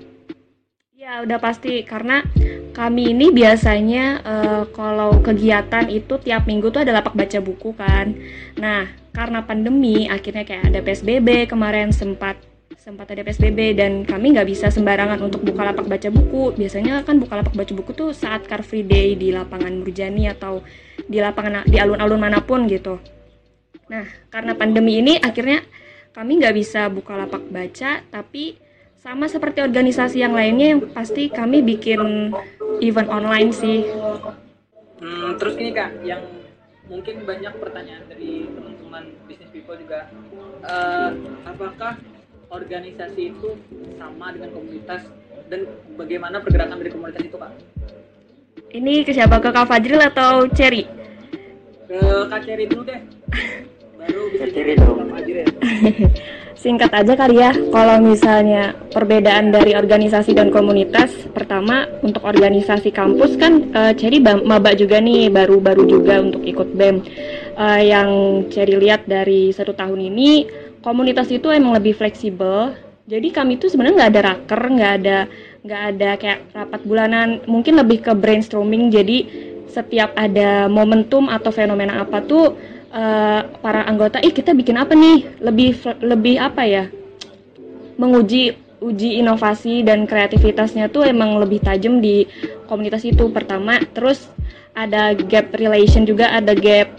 Ya 0.91 1.23
udah 1.23 1.39
pasti 1.39 1.87
karena 1.87 2.27
kami 2.75 3.15
ini 3.15 3.31
biasanya 3.31 4.19
eh, 4.19 4.63
kalau 4.75 5.15
kegiatan 5.23 5.87
itu 5.87 6.19
tiap 6.19 6.43
minggu 6.43 6.67
tuh 6.67 6.83
ada 6.83 6.99
lapak 6.99 7.15
baca 7.15 7.39
buku 7.39 7.71
kan. 7.71 8.19
Nah 8.59 8.91
karena 9.15 9.47
pandemi 9.47 10.11
akhirnya 10.11 10.43
kayak 10.43 10.75
ada 10.75 10.83
PSBB 10.83 11.47
kemarin 11.47 11.95
sempat 11.95 12.35
sempat 12.75 13.07
ada 13.15 13.23
PSBB 13.23 13.79
dan 13.79 14.03
kami 14.03 14.35
nggak 14.35 14.51
bisa 14.51 14.67
sembarangan 14.67 15.23
untuk 15.23 15.47
buka 15.47 15.71
lapak 15.71 15.87
baca 15.87 16.11
buku. 16.11 16.51
Biasanya 16.59 17.07
kan 17.07 17.15
buka 17.23 17.39
lapak 17.39 17.55
baca 17.55 17.71
buku 17.71 17.95
tuh 17.95 18.11
saat 18.11 18.43
Car 18.43 18.59
Free 18.59 18.83
Day 18.83 19.15
di 19.15 19.31
lapangan 19.31 19.71
Murjani 19.71 20.27
atau 20.27 20.67
di 21.07 21.15
lapangan 21.23 21.63
di 21.63 21.79
alun-alun 21.79 22.19
mana 22.19 22.43
pun 22.43 22.67
gitu. 22.67 22.99
Nah 23.87 24.03
karena 24.27 24.51
pandemi 24.51 24.99
ini 24.99 25.15
akhirnya 25.15 25.63
kami 26.11 26.43
nggak 26.43 26.55
bisa 26.55 26.91
buka 26.91 27.15
lapak 27.15 27.43
baca 27.47 28.03
tapi 28.11 28.59
sama 28.99 29.25
seperti 29.25 29.63
organisasi 29.63 30.21
yang 30.21 30.35
lainnya 30.35 30.77
yang 30.77 30.81
pasti 30.93 31.31
kami 31.31 31.65
bikin 31.65 32.29
event 32.83 33.09
online 33.09 33.49
sih. 33.49 33.81
Hmm, 35.01 35.33
terus 35.41 35.57
gini 35.57 35.73
kak, 35.73 36.05
yang 36.05 36.21
mungkin 36.85 37.25
banyak 37.25 37.53
pertanyaan 37.57 38.05
dari 38.05 38.45
teman-teman 38.45 39.09
business 39.25 39.49
people 39.49 39.73
juga, 39.73 40.05
eh, 40.61 41.11
apakah 41.49 41.97
organisasi 42.53 43.33
itu 43.33 43.57
sama 43.97 44.35
dengan 44.37 44.53
komunitas 44.53 45.01
dan 45.49 45.65
bagaimana 45.97 46.37
pergerakan 46.43 46.77
dari 46.77 46.91
komunitas 46.93 47.23
itu 47.25 47.37
kak? 47.41 47.51
Ini 48.71 49.01
ke 49.01 49.11
siapa? 49.11 49.41
Ke 49.41 49.49
Kak 49.51 49.67
Fajril 49.67 49.99
atau 49.99 50.47
Cherry? 50.53 50.85
Ke 51.89 51.99
Kak 52.29 52.45
Cherry 52.45 52.69
dulu 52.69 52.85
deh, 52.85 53.01
dong. 54.77 54.97
Singkat 56.61 56.93
aja 56.93 57.13
kali 57.17 57.41
ya, 57.41 57.57
kalau 57.73 57.97
misalnya 58.05 58.77
perbedaan 58.93 59.49
dari 59.49 59.73
organisasi 59.73 60.37
dan 60.37 60.53
komunitas, 60.53 61.09
pertama 61.33 61.89
untuk 62.05 62.21
organisasi 62.21 62.93
kampus 62.93 63.33
kan 63.41 63.73
eh, 63.73 63.93
Cherry 63.97 64.21
ba- 64.21 64.45
maba 64.45 64.77
juga 64.77 65.01
nih, 65.01 65.33
baru-baru 65.33 65.89
juga 65.89 66.21
untuk 66.21 66.45
ikut 66.45 66.69
BEM. 66.77 67.01
Eh, 67.57 67.81
yang 67.89 68.09
Cherry 68.53 68.77
lihat 68.77 69.09
dari 69.09 69.49
satu 69.49 69.73
tahun 69.73 70.05
ini, 70.13 70.45
komunitas 70.85 71.33
itu 71.33 71.49
emang 71.49 71.73
lebih 71.73 71.97
fleksibel. 71.97 72.77
Jadi 73.09 73.33
kami 73.33 73.57
tuh 73.57 73.73
sebenarnya 73.73 73.97
nggak 73.97 74.11
ada 74.13 74.21
raker, 74.21 74.61
nggak 74.61 74.93
ada 75.01 75.17
nggak 75.61 75.81
ada 75.93 76.09
kayak 76.21 76.39
rapat 76.53 76.81
bulanan, 76.85 77.27
mungkin 77.49 77.73
lebih 77.81 78.05
ke 78.05 78.13
brainstorming. 78.13 78.93
Jadi 78.93 79.49
setiap 79.65 80.13
ada 80.13 80.69
momentum 80.69 81.25
atau 81.25 81.49
fenomena 81.49 82.05
apa 82.05 82.21
tuh 82.21 82.53
eh, 82.91 83.41
para 83.63 83.87
anggota, 83.87 84.19
ih 84.19 84.35
kita 84.35 84.51
bikin 84.51 84.77
apa 84.77 84.93
nih? 84.93 85.39
Lebih 85.39 85.69
lebih 86.03 86.35
apa 86.39 86.63
ya? 86.67 86.85
menguji 88.01 88.57
uji 88.81 89.21
inovasi 89.21 89.85
dan 89.85 90.09
kreativitasnya 90.09 90.89
tuh 90.89 91.05
emang 91.05 91.37
lebih 91.37 91.61
tajam 91.61 92.01
di 92.01 92.25
komunitas 92.65 93.05
itu 93.05 93.29
pertama 93.29 93.77
terus 93.93 94.25
ada 94.73 95.13
gap 95.13 95.53
relation 95.53 96.01
juga 96.01 96.33
ada 96.33 96.57
gap 96.57 96.89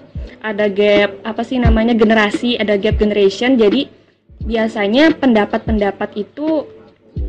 ada 0.47 0.71
gap 0.71 1.11
apa 1.27 1.43
sih 1.43 1.59
namanya 1.59 1.99
generasi 1.99 2.55
ada 2.55 2.79
gap 2.79 3.03
generation 3.03 3.59
jadi 3.59 3.91
biasanya 4.47 5.19
pendapat-pendapat 5.19 6.23
itu 6.23 6.71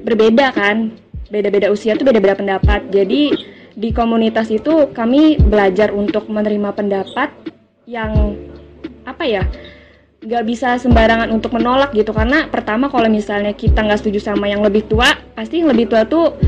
berbeda 0.06 0.54
kan 0.54 0.94
beda-beda 1.34 1.74
usia 1.74 1.98
tuh 1.98 2.06
beda-beda 2.06 2.38
pendapat 2.38 2.86
jadi 2.94 3.34
di 3.74 3.90
komunitas 3.90 4.54
itu 4.54 4.94
kami 4.94 5.42
belajar 5.42 5.90
untuk 5.90 6.30
menerima 6.30 6.78
pendapat 6.78 7.34
yang 7.84 8.38
apa 9.04 9.24
ya 9.28 9.44
nggak 10.24 10.44
bisa 10.48 10.80
sembarangan 10.80 11.30
untuk 11.36 11.52
menolak 11.56 11.92
gitu. 11.92 12.16
Karena 12.16 12.48
pertama 12.48 12.88
kalau 12.88 13.12
misalnya 13.12 13.52
kita 13.52 13.84
nggak 13.84 14.00
setuju 14.00 14.34
sama 14.34 14.48
yang 14.48 14.64
lebih 14.64 14.88
tua 14.88 15.12
pasti 15.36 15.60
yang 15.60 15.70
lebih 15.76 15.92
tua 15.92 16.08
tuh 16.08 16.40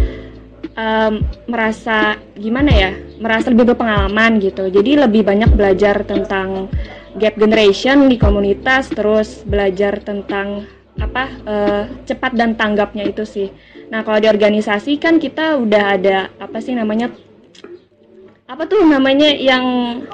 em, 0.75 1.19
merasa 1.51 2.15
gimana 2.39 2.71
ya 2.71 2.91
merasa 3.19 3.51
lebih 3.51 3.75
berpengalaman 3.75 4.39
gitu. 4.39 4.71
Jadi 4.71 4.95
lebih 4.95 5.27
banyak 5.27 5.51
belajar 5.51 6.07
tentang 6.07 6.71
gap 7.15 7.35
generation 7.35 8.07
di 8.11 8.15
komunitas 8.19 8.91
terus 8.91 9.43
belajar 9.43 9.99
tentang 10.03 10.67
apa 10.95 11.23
eh, 11.43 11.83
cepat 12.07 12.31
dan 12.39 12.55
tanggapnya 12.55 13.03
itu 13.03 13.27
sih. 13.27 13.51
Nah 13.91 14.07
kalau 14.07 14.23
di 14.23 14.31
organisasi 14.31 14.95
kan 14.99 15.19
kita 15.19 15.59
udah 15.59 15.83
ada 15.99 16.31
apa 16.39 16.63
sih 16.63 16.71
namanya 16.71 17.11
apa 18.45 18.63
tuh 18.69 18.87
namanya 18.87 19.33
yang 19.35 19.65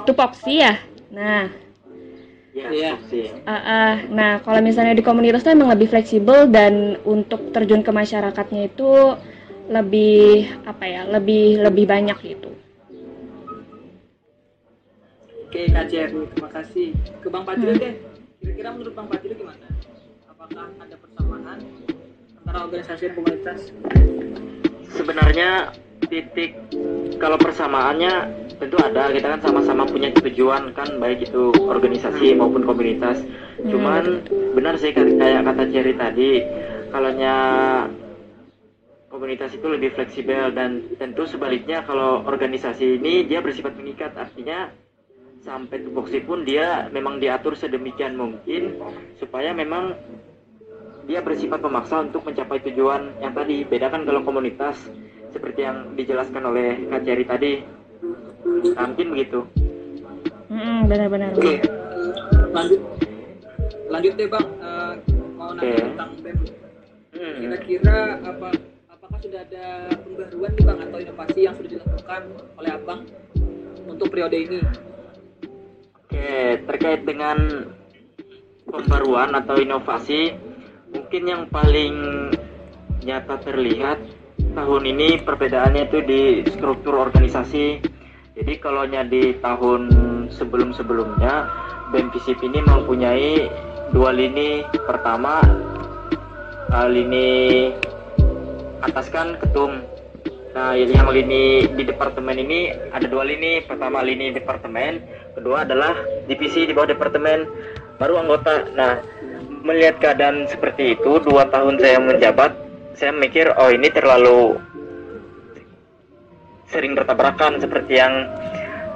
tupoksi 0.08 0.64
ya 0.64 0.74
nah 1.12 1.46
Iya. 2.52 3.00
sih. 3.08 3.32
Ah, 3.48 3.56
ah. 3.56 3.92
nah, 4.12 4.32
kalau 4.44 4.60
misalnya 4.60 4.92
di 4.92 5.00
komunitas 5.00 5.40
tuh 5.40 5.56
emang 5.56 5.72
lebih 5.72 5.88
fleksibel 5.88 6.52
dan 6.52 7.00
untuk 7.08 7.48
terjun 7.48 7.80
ke 7.80 7.88
masyarakatnya 7.88 8.68
itu 8.68 9.16
lebih 9.72 10.52
apa 10.68 10.84
ya, 10.84 11.02
lebih 11.08 11.64
lebih 11.64 11.84
banyak 11.88 12.18
gitu. 12.20 12.52
Oke 15.48 15.68
Kak 15.68 15.88
Cherry, 15.88 16.28
terima 16.32 16.50
kasih. 16.52 16.92
Ke 17.24 17.28
Bang 17.32 17.44
Fajril 17.48 17.76
deh, 17.76 17.94
kira-kira 18.40 18.68
menurut 18.76 18.94
Bang 18.96 19.08
Fajril 19.08 19.32
gimana? 19.36 19.66
Apakah 20.28 20.64
ada 20.76 20.96
persamaan 20.96 21.58
antara 22.40 22.58
organisasi 22.68 23.02
dan 23.08 23.12
komunitas? 23.16 23.60
sebenarnya 24.92 25.72
titik. 26.12 26.52
Kalau 27.16 27.40
persamaannya 27.40 28.44
tentu 28.60 28.76
ada 28.76 29.08
kita 29.08 29.32
kan 29.32 29.40
sama-sama 29.40 29.88
punya 29.88 30.12
tujuan 30.12 30.76
kan 30.76 31.00
baik 31.00 31.24
itu 31.24 31.56
organisasi 31.56 32.36
maupun 32.36 32.68
komunitas. 32.68 33.24
Cuman 33.64 34.20
benar 34.52 34.76
sih 34.76 34.92
kayak 34.92 35.48
kata 35.48 35.72
Cherry 35.72 35.96
tadi 35.96 36.44
kalaunya 36.92 37.36
komunitas 39.08 39.56
itu 39.56 39.64
lebih 39.64 39.96
fleksibel 39.96 40.52
dan 40.52 40.84
tentu 41.00 41.24
sebaliknya 41.24 41.80
kalau 41.88 42.20
organisasi 42.28 43.00
ini 43.00 43.24
dia 43.24 43.40
bersifat 43.40 43.72
mengikat. 43.80 44.12
Artinya 44.12 44.68
sampai 45.40 45.80
tupoksi 45.80 46.20
pun 46.20 46.44
dia 46.44 46.92
memang 46.92 47.16
diatur 47.24 47.56
sedemikian 47.56 48.20
mungkin 48.20 48.76
supaya 49.16 49.56
memang 49.56 49.96
dia 51.02 51.18
bersifat 51.18 51.58
memaksa 51.64 52.04
untuk 52.04 52.22
mencapai 52.28 52.60
tujuan 52.68 53.16
yang 53.24 53.32
tadi. 53.32 53.64
Bedakan 53.64 54.04
kalau 54.04 54.22
komunitas 54.22 54.76
seperti 55.32 55.60
yang 55.64 55.96
dijelaskan 55.96 56.44
oleh 56.44 56.86
Kak 56.92 57.02
Cherry 57.02 57.24
tadi. 57.26 57.52
Nah, 58.76 58.84
mungkin 58.92 59.08
begitu. 59.16 59.40
Mm-mm, 60.52 60.78
benar-benar. 60.86 61.32
Oke, 61.32 61.58
lanjut. 62.52 62.80
Lanjut 63.88 64.12
deh 64.16 64.28
bang, 64.28 64.46
Eh, 64.60 64.92
mau 65.36 65.50
nanya 65.52 65.84
tentang 65.84 66.10
BEM. 66.20 66.38
Hmm. 67.12 67.36
Kira-kira 67.44 67.98
apa 68.24 68.48
apakah 68.88 69.18
sudah 69.20 69.40
ada 69.44 69.66
pembaruan 70.00 70.50
nih 70.56 70.64
bang 70.64 70.78
atau 70.88 70.98
inovasi 71.00 71.40
yang 71.44 71.54
sudah 71.56 71.70
dilakukan 71.76 72.22
oleh 72.56 72.70
abang 72.72 73.00
untuk 73.84 74.06
periode 74.08 74.36
ini? 74.36 74.60
Oke, 75.96 76.60
terkait 76.68 77.04
dengan 77.04 77.38
pembaruan 78.68 79.36
atau 79.36 79.56
inovasi, 79.60 80.36
mungkin 80.92 81.22
yang 81.28 81.42
paling 81.48 81.96
nyata 83.04 83.40
terlihat 83.44 83.98
tahun 84.52 84.82
ini 84.84 85.24
perbedaannya 85.24 85.88
itu 85.88 85.98
di 86.04 86.22
struktur 86.52 87.00
organisasi. 87.00 87.80
Jadi 88.32 88.52
kalau 88.60 88.88
di 88.88 89.36
tahun 89.40 89.80
sebelum-sebelumnya, 90.32 91.34
BEM 91.92 92.08
ini 92.16 92.58
mempunyai 92.64 93.32
dua 93.92 94.12
lini. 94.12 94.64
Pertama, 94.88 95.44
eh, 96.72 96.88
lini 96.88 97.28
atas 98.80 99.12
kan 99.12 99.36
ketum. 99.40 99.84
Nah, 100.52 100.76
yang 100.76 101.08
lini 101.08 101.64
di 101.64 101.82
departemen 101.84 102.36
ini 102.36 102.72
ada 102.92 103.08
dua 103.08 103.24
lini. 103.24 103.64
Pertama 103.64 104.04
lini 104.04 104.32
departemen, 104.36 105.00
kedua 105.36 105.64
adalah 105.64 105.96
divisi 106.28 106.68
di 106.68 106.76
bawah 106.76 106.92
departemen, 106.92 107.48
baru 107.96 108.20
anggota. 108.20 108.68
Nah, 108.76 109.00
melihat 109.64 109.96
keadaan 110.00 110.44
seperti 110.48 110.96
itu, 110.96 111.20
dua 111.24 111.48
tahun 111.48 111.80
saya 111.80 112.00
menjabat, 112.04 112.52
saya 112.96 113.12
mikir, 113.14 113.52
oh 113.56 113.70
ini 113.72 113.88
terlalu 113.92 114.56
sering 116.72 116.96
bertabrakan 116.96 117.60
seperti 117.60 118.00
yang 118.00 118.24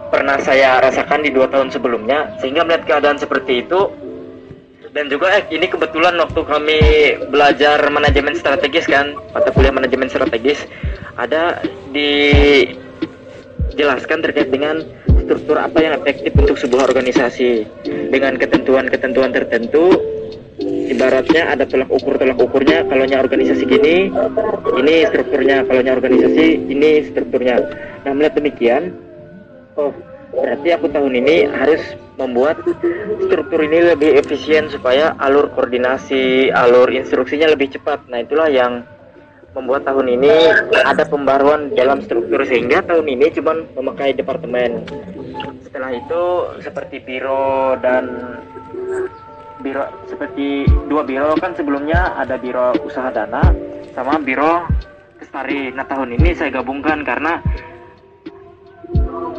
pernah 0.08 0.40
saya 0.40 0.80
rasakan 0.80 1.20
di 1.26 1.30
dua 1.34 1.50
tahun 1.52 1.68
sebelumnya. 1.68 2.32
Sehingga 2.40 2.64
melihat 2.64 2.88
keadaan 2.88 3.20
seperti 3.20 3.60
itu, 3.66 3.92
dan 4.96 5.12
juga 5.12 5.28
eh 5.36 5.44
ini 5.52 5.68
kebetulan 5.68 6.16
waktu 6.16 6.40
kami 6.40 6.80
belajar 7.28 7.84
manajemen 7.92 8.32
strategis 8.32 8.88
kan 8.88 9.12
mata 9.36 9.52
kuliah 9.52 9.68
manajemen 9.68 10.08
strategis 10.08 10.64
ada 11.20 11.60
dijelaskan 11.92 14.24
terkait 14.24 14.48
dengan 14.48 14.80
struktur 15.20 15.60
apa 15.60 15.84
yang 15.84 16.00
efektif 16.00 16.32
untuk 16.32 16.56
sebuah 16.56 16.88
organisasi 16.88 17.68
dengan 18.08 18.40
ketentuan-ketentuan 18.40 19.36
tertentu 19.36 20.15
ibaratnya 20.86 21.52
ada 21.52 21.64
tolak 21.66 21.90
ukur 21.90 22.14
tolak 22.16 22.38
ukurnya 22.38 22.86
kalau 22.86 23.04
organisasi 23.04 23.64
gini 23.66 24.10
ini 24.80 24.94
strukturnya 25.10 25.66
kalau 25.66 25.80
organisasi 25.82 26.46
ini 26.70 26.90
strukturnya 27.10 27.56
nah 28.06 28.12
melihat 28.14 28.38
demikian 28.38 28.82
oh 29.76 29.92
berarti 30.36 30.68
aku 30.74 30.86
tahun 30.92 31.12
ini 31.24 31.36
harus 31.48 31.82
membuat 32.16 32.60
struktur 33.28 33.60
ini 33.64 33.92
lebih 33.92 34.16
efisien 34.16 34.72
supaya 34.72 35.12
alur 35.20 35.52
koordinasi, 35.52 36.48
alur 36.48 36.88
instruksinya 36.88 37.52
lebih 37.52 37.76
cepat. 37.76 38.08
Nah, 38.08 38.24
itulah 38.24 38.48
yang 38.48 38.84
membuat 39.56 39.88
tahun 39.88 40.20
ini 40.20 40.32
ada 40.84 41.04
pembaruan 41.08 41.72
dalam 41.72 42.04
struktur 42.04 42.44
sehingga 42.44 42.84
tahun 42.84 43.08
ini 43.08 43.32
cuma 43.36 43.64
memakai 43.76 44.12
departemen. 44.12 44.84
Setelah 45.64 45.96
itu 45.96 46.22
seperti 46.60 47.00
biro 47.00 47.76
dan 47.80 48.36
biro 49.66 49.82
seperti 50.06 50.62
dua 50.86 51.02
biro 51.02 51.34
kan 51.42 51.50
sebelumnya 51.58 52.14
ada 52.14 52.38
biro 52.38 52.70
usaha 52.86 53.10
dana 53.10 53.42
sama 53.90 54.22
biro 54.22 54.62
lestari. 55.18 55.74
Nah, 55.74 55.82
tahun 55.82 56.14
ini 56.14 56.38
saya 56.38 56.54
gabungkan 56.54 57.02
karena 57.02 57.42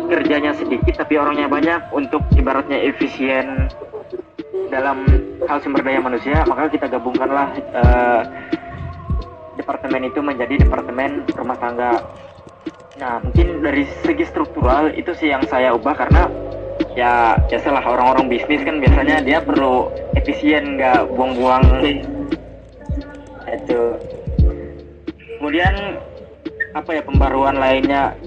kerjanya 0.07 0.51
sedikit 0.55 0.99
tapi 0.99 1.15
orangnya 1.19 1.47
banyak 1.47 1.81
untuk 1.95 2.23
ibaratnya 2.35 2.79
efisien 2.79 3.71
dalam 4.67 5.03
hal 5.47 5.59
sumber 5.63 5.83
daya 5.83 5.99
manusia 5.99 6.43
maka 6.47 6.71
kita 6.71 6.87
gabungkanlah 6.87 7.55
eh, 7.55 8.21
departemen 9.59 10.07
itu 10.07 10.19
menjadi 10.23 10.63
departemen 10.63 11.27
rumah 11.35 11.59
tangga 11.59 12.03
nah 12.97 13.19
mungkin 13.19 13.61
dari 13.61 13.83
segi 14.03 14.25
struktural 14.25 14.95
itu 14.95 15.11
sih 15.11 15.29
yang 15.29 15.43
saya 15.45 15.75
ubah 15.75 15.95
karena 15.95 16.31
ya 16.97 17.37
biasalah 17.45 17.85
orang-orang 17.85 18.25
bisnis 18.25 18.65
kan 18.65 18.81
biasanya 18.81 19.21
dia 19.21 19.37
perlu 19.37 19.93
efisien 20.17 20.81
nggak 20.81 21.05
buang-buang 21.13 21.61
itu 23.45 23.81
kemudian 25.37 26.01
apa 26.73 26.97
ya 26.97 27.01
pembaruan 27.05 27.61
lainnya 27.61 28.17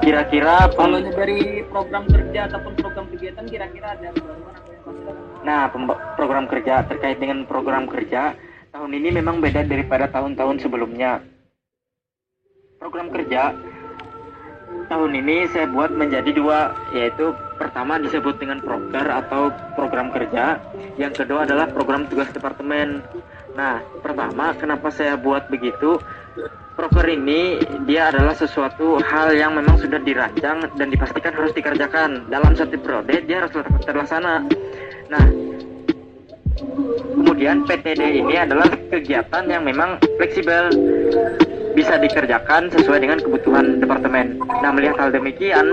kira-kira 0.00 0.64
Kalau 0.72 0.96
dari 0.96 1.60
program 1.68 2.08
kerja 2.08 2.48
ataupun 2.48 2.72
program 2.80 3.06
kegiatan 3.12 3.44
kira-kira 3.44 4.00
ada 4.00 4.08
pembaruan 4.16 4.56
inovasi 4.64 5.04
lagi? 5.04 5.44
Nah, 5.44 5.62
program 6.16 6.44
kerja 6.48 6.74
terkait 6.88 7.20
dengan 7.20 7.44
program 7.44 7.84
kerja 7.84 8.32
tahun 8.72 8.90
ini 8.96 9.20
memang 9.20 9.44
beda 9.44 9.68
daripada 9.68 10.08
tahun-tahun 10.08 10.64
sebelumnya. 10.64 11.20
Program 12.80 13.12
kerja 13.12 13.52
tahun 14.90 15.14
ini 15.22 15.46
saya 15.54 15.70
buat 15.70 15.94
menjadi 15.94 16.34
dua, 16.34 16.74
yaitu 16.90 17.30
pertama 17.54 18.02
disebut 18.02 18.42
dengan 18.42 18.58
proker 18.58 19.06
atau 19.06 19.54
program 19.78 20.10
kerja, 20.10 20.58
yang 20.98 21.14
kedua 21.14 21.46
adalah 21.46 21.70
program 21.70 22.10
tugas 22.10 22.26
departemen. 22.34 22.98
Nah, 23.54 23.78
pertama 24.02 24.50
kenapa 24.58 24.90
saya 24.90 25.14
buat 25.14 25.46
begitu? 25.46 26.02
Proker 26.74 27.06
ini 27.06 27.62
dia 27.86 28.10
adalah 28.10 28.34
sesuatu 28.34 28.98
hal 28.98 29.36
yang 29.36 29.54
memang 29.54 29.78
sudah 29.78 30.02
dirancang 30.02 30.66
dan 30.74 30.88
dipastikan 30.90 31.38
harus 31.38 31.54
dikerjakan 31.54 32.26
dalam 32.26 32.56
satu 32.58 32.74
periode 32.80 33.22
dia 33.30 33.46
harus 33.46 33.52
terlaksana. 33.86 34.42
Nah, 35.06 35.24
kemudian 37.14 37.62
PTD 37.68 38.24
ini 38.24 38.34
adalah 38.40 38.66
kegiatan 38.90 39.44
yang 39.46 39.62
memang 39.62 40.00
fleksibel 40.18 40.72
bisa 41.74 41.98
dikerjakan 41.98 42.70
sesuai 42.74 42.98
dengan 43.02 43.18
kebutuhan 43.22 43.78
departemen. 43.78 44.40
Nah, 44.60 44.70
melihat 44.74 44.96
hal 44.98 45.10
demikian 45.14 45.66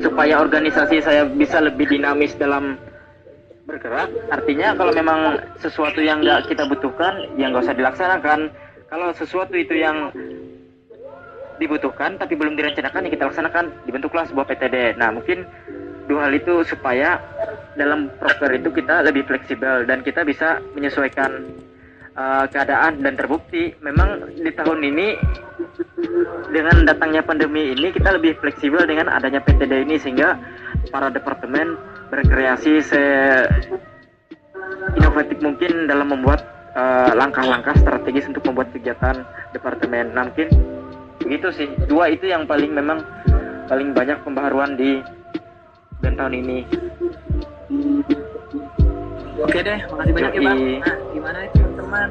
supaya 0.00 0.38
organisasi 0.40 1.02
saya 1.02 1.26
bisa 1.26 1.58
lebih 1.60 1.90
dinamis 1.90 2.36
dalam 2.38 2.78
bergerak, 3.66 4.14
artinya 4.30 4.78
kalau 4.78 4.94
memang 4.94 5.42
sesuatu 5.58 5.98
yang 5.98 6.22
nggak 6.22 6.46
kita 6.46 6.70
butuhkan, 6.70 7.34
ya 7.34 7.50
nggak 7.50 7.66
usah 7.66 7.76
dilaksanakan. 7.76 8.40
Kalau 8.86 9.10
sesuatu 9.18 9.58
itu 9.58 9.74
yang 9.74 10.14
dibutuhkan 11.58 12.14
tapi 12.14 12.38
belum 12.38 12.54
direncanakan, 12.54 13.08
ya 13.08 13.10
kita 13.10 13.26
laksanakan, 13.26 13.64
dibentuklah 13.82 14.22
sebuah 14.30 14.46
PTD. 14.46 14.94
Nah, 14.94 15.10
mungkin 15.10 15.42
dua 16.06 16.30
hal 16.30 16.32
itu 16.38 16.62
supaya 16.62 17.18
dalam 17.74 18.06
proker 18.22 18.54
itu 18.54 18.70
kita 18.70 19.02
lebih 19.02 19.26
fleksibel 19.26 19.82
dan 19.84 20.06
kita 20.06 20.22
bisa 20.22 20.62
menyesuaikan 20.78 21.42
uh, 22.16 22.44
keadaan 22.50 23.04
dan 23.04 23.14
terbukti 23.14 23.76
memang 23.84 24.32
di 24.32 24.50
tahun 24.50 24.80
ini 24.82 25.08
dengan 26.50 26.88
datangnya 26.88 27.22
pandemi 27.22 27.76
ini 27.76 27.92
kita 27.92 28.16
lebih 28.16 28.40
fleksibel 28.40 28.82
dengan 28.88 29.12
adanya 29.12 29.44
PTD 29.44 29.86
ini 29.86 30.00
sehingga 30.00 30.40
para 30.88 31.12
departemen 31.12 31.76
berkreasi 32.08 32.80
se 32.80 33.02
inovatif 34.96 35.38
mungkin 35.44 35.86
dalam 35.86 36.10
membuat 36.10 36.42
uh, 36.74 37.12
langkah-langkah 37.14 37.74
strategis 37.78 38.26
untuk 38.30 38.42
membuat 38.50 38.70
kegiatan 38.74 39.26
departemen. 39.50 40.14
Nah, 40.14 40.30
mungkin 40.30 40.48
begitu 41.22 41.48
sih. 41.54 41.68
Dua 41.86 42.10
itu 42.10 42.30
yang 42.30 42.46
paling 42.46 42.70
memang 42.70 43.02
paling 43.66 43.90
banyak 43.90 44.18
pembaharuan 44.22 44.78
di 44.78 45.02
dan 46.04 46.14
tahun 46.14 46.34
ini. 46.38 46.58
Oke 49.42 49.58
deh, 49.60 49.78
makasih 49.90 50.12
banyak 50.14 50.32
ya 50.32 50.40
bang. 50.40 50.58
Nah, 50.80 50.96
gimana 51.12 51.38
ya 51.44 51.65
teman-teman? 51.86 52.10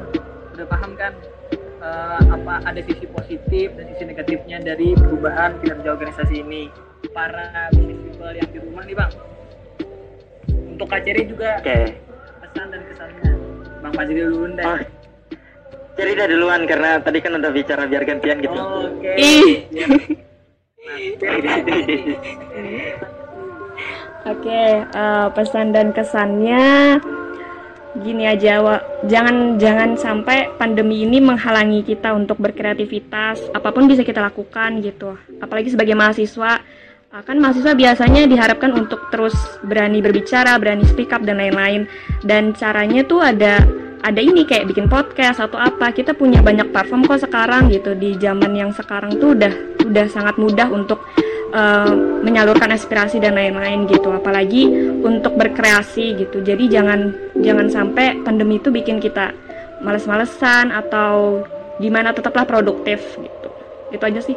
Udah 0.56 0.66
paham 0.72 0.92
kan 0.96 1.12
eh, 1.60 2.20
apa 2.32 2.54
ada 2.64 2.80
sisi 2.80 3.04
positif 3.12 3.66
dan 3.76 3.84
sisi 3.92 4.04
negatifnya 4.08 4.58
dari 4.64 4.96
perubahan 4.96 5.60
kinerja 5.60 5.88
organisasi 5.92 6.40
ini? 6.40 6.72
Para 7.12 7.68
business 7.76 8.00
people 8.00 8.32
yang 8.32 8.48
di 8.50 8.58
rumah 8.64 8.82
nih 8.88 8.96
bang. 8.96 9.12
Untuk 10.76 10.88
Kak 10.88 11.04
Ceri 11.04 11.22
juga 11.28 11.60
Oke. 11.60 11.92
pesan 12.40 12.66
dan 12.72 12.80
kesannya. 12.88 13.30
Bang 13.84 13.92
Fajri 13.92 14.20
dulu 14.24 14.48
deh. 14.56 14.64
Oh, 14.64 14.80
Cerita 15.96 16.28
duluan 16.28 16.68
karena 16.68 17.00
tadi 17.00 17.24
kan 17.24 17.40
udah 17.40 17.50
bicara 17.52 17.88
biar 17.88 18.04
gantian 18.04 18.36
gitu. 18.44 18.56
Oke. 18.56 19.12
Ih. 19.16 19.52
Oke, 24.26 24.64
eh, 24.84 25.26
pesan 25.32 25.70
dan 25.72 25.94
kesannya 25.94 26.98
gini 28.06 28.24
aja, 28.30 28.62
Wa. 28.62 28.78
jangan 29.10 29.58
jangan 29.58 29.98
sampai 29.98 30.54
pandemi 30.54 31.02
ini 31.02 31.18
menghalangi 31.18 31.82
kita 31.82 32.14
untuk 32.14 32.38
berkreativitas. 32.38 33.50
Apa 33.50 33.74
pun 33.74 33.90
bisa 33.90 34.06
kita 34.06 34.22
lakukan 34.22 34.78
gitu. 34.86 35.18
Apalagi 35.42 35.74
sebagai 35.74 35.98
mahasiswa, 35.98 36.62
eh, 37.10 37.22
kan 37.26 37.36
mahasiswa 37.42 37.74
biasanya 37.74 38.30
diharapkan 38.30 38.70
untuk 38.78 39.10
terus 39.10 39.34
berani 39.66 39.98
berbicara, 39.98 40.54
berani 40.62 40.86
speak 40.86 41.10
up 41.10 41.26
dan 41.26 41.42
lain-lain. 41.42 41.90
Dan 42.22 42.54
caranya 42.54 43.02
tuh 43.02 43.26
ada 43.26 43.66
ada 44.06 44.22
ini 44.22 44.46
kayak 44.46 44.70
bikin 44.70 44.86
podcast 44.86 45.42
atau 45.42 45.58
apa. 45.58 45.90
Kita 45.90 46.14
punya 46.14 46.38
banyak 46.38 46.70
platform 46.70 47.10
kok 47.10 47.26
sekarang 47.26 47.66
gitu 47.74 47.98
di 47.98 48.14
zaman 48.22 48.54
yang 48.54 48.70
sekarang 48.70 49.18
tuh 49.18 49.34
udah 49.34 49.52
udah 49.82 50.06
sangat 50.06 50.38
mudah 50.38 50.70
untuk 50.70 51.02
uh, 51.52 51.92
menyalurkan 52.22 52.72
aspirasi 52.72 53.22
dan 53.22 53.36
lain-lain 53.36 53.86
gitu 53.86 54.10
apalagi 54.10 54.66
untuk 55.02 55.34
berkreasi 55.36 56.16
gitu 56.18 56.42
jadi 56.42 56.80
jangan 56.80 57.12
jangan 57.42 57.66
sampai 57.68 58.18
pandemi 58.22 58.58
itu 58.58 58.72
bikin 58.72 58.98
kita 58.98 59.34
males-malesan 59.84 60.72
atau 60.72 61.44
gimana 61.78 62.10
tetaplah 62.16 62.48
produktif 62.48 63.02
gitu 63.20 63.48
itu 63.92 64.04
aja 64.04 64.20
sih 64.22 64.36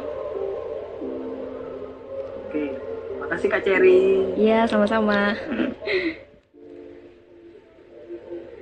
Oke. 2.49 2.73
Makasih 3.21 3.47
Kak 3.53 3.61
Cherry. 3.61 4.25
iya 4.35 4.65
sama-sama 4.65 5.37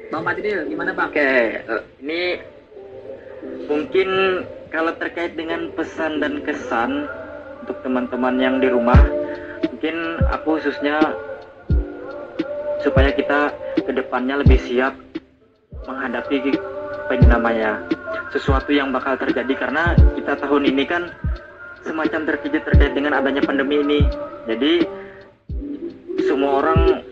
Bang 0.08 0.24
Patidil, 0.24 0.72
gimana 0.72 0.96
Bang? 0.96 1.12
Oke, 1.12 1.20
eh, 1.20 1.82
ini 2.00 2.40
mungkin 3.68 4.10
kalau 4.72 4.96
terkait 4.96 5.36
dengan 5.36 5.68
pesan 5.76 6.24
dan 6.24 6.40
kesan 6.48 7.12
untuk 7.68 7.84
teman-teman 7.84 8.40
yang 8.40 8.64
di 8.64 8.72
rumah, 8.72 8.96
mungkin 9.68 10.24
aku 10.32 10.56
khususnya 10.56 11.04
supaya 12.80 13.12
kita 13.12 13.52
ke 13.84 13.92
depannya 13.92 14.40
lebih 14.40 14.56
siap 14.56 14.96
menghadapi 15.84 16.56
apa 16.56 17.12
ini 17.12 17.28
namanya 17.28 17.84
sesuatu 18.32 18.72
yang 18.72 18.96
bakal 18.96 19.20
terjadi 19.20 19.68
karena 19.68 20.00
kita 20.16 20.40
tahun 20.40 20.64
ini 20.64 20.88
kan 20.88 21.12
semacam 21.84 22.24
terkejut 22.24 22.64
terkait 22.72 22.96
dengan 22.96 23.20
adanya 23.20 23.44
pandemi 23.44 23.84
ini. 23.84 24.00
Jadi 24.48 24.88
semua 26.24 26.64
orang 26.64 27.04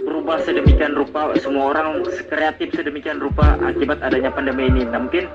berubah 0.00 0.40
sedemikian 0.40 0.96
rupa, 0.96 1.36
semua 1.36 1.76
orang 1.76 2.00
kreatif 2.32 2.72
sedemikian 2.72 3.20
rupa 3.20 3.60
akibat 3.60 4.00
adanya 4.00 4.32
pandemi 4.32 4.72
ini. 4.72 4.88
Nah, 4.88 5.04
mungkin 5.04 5.28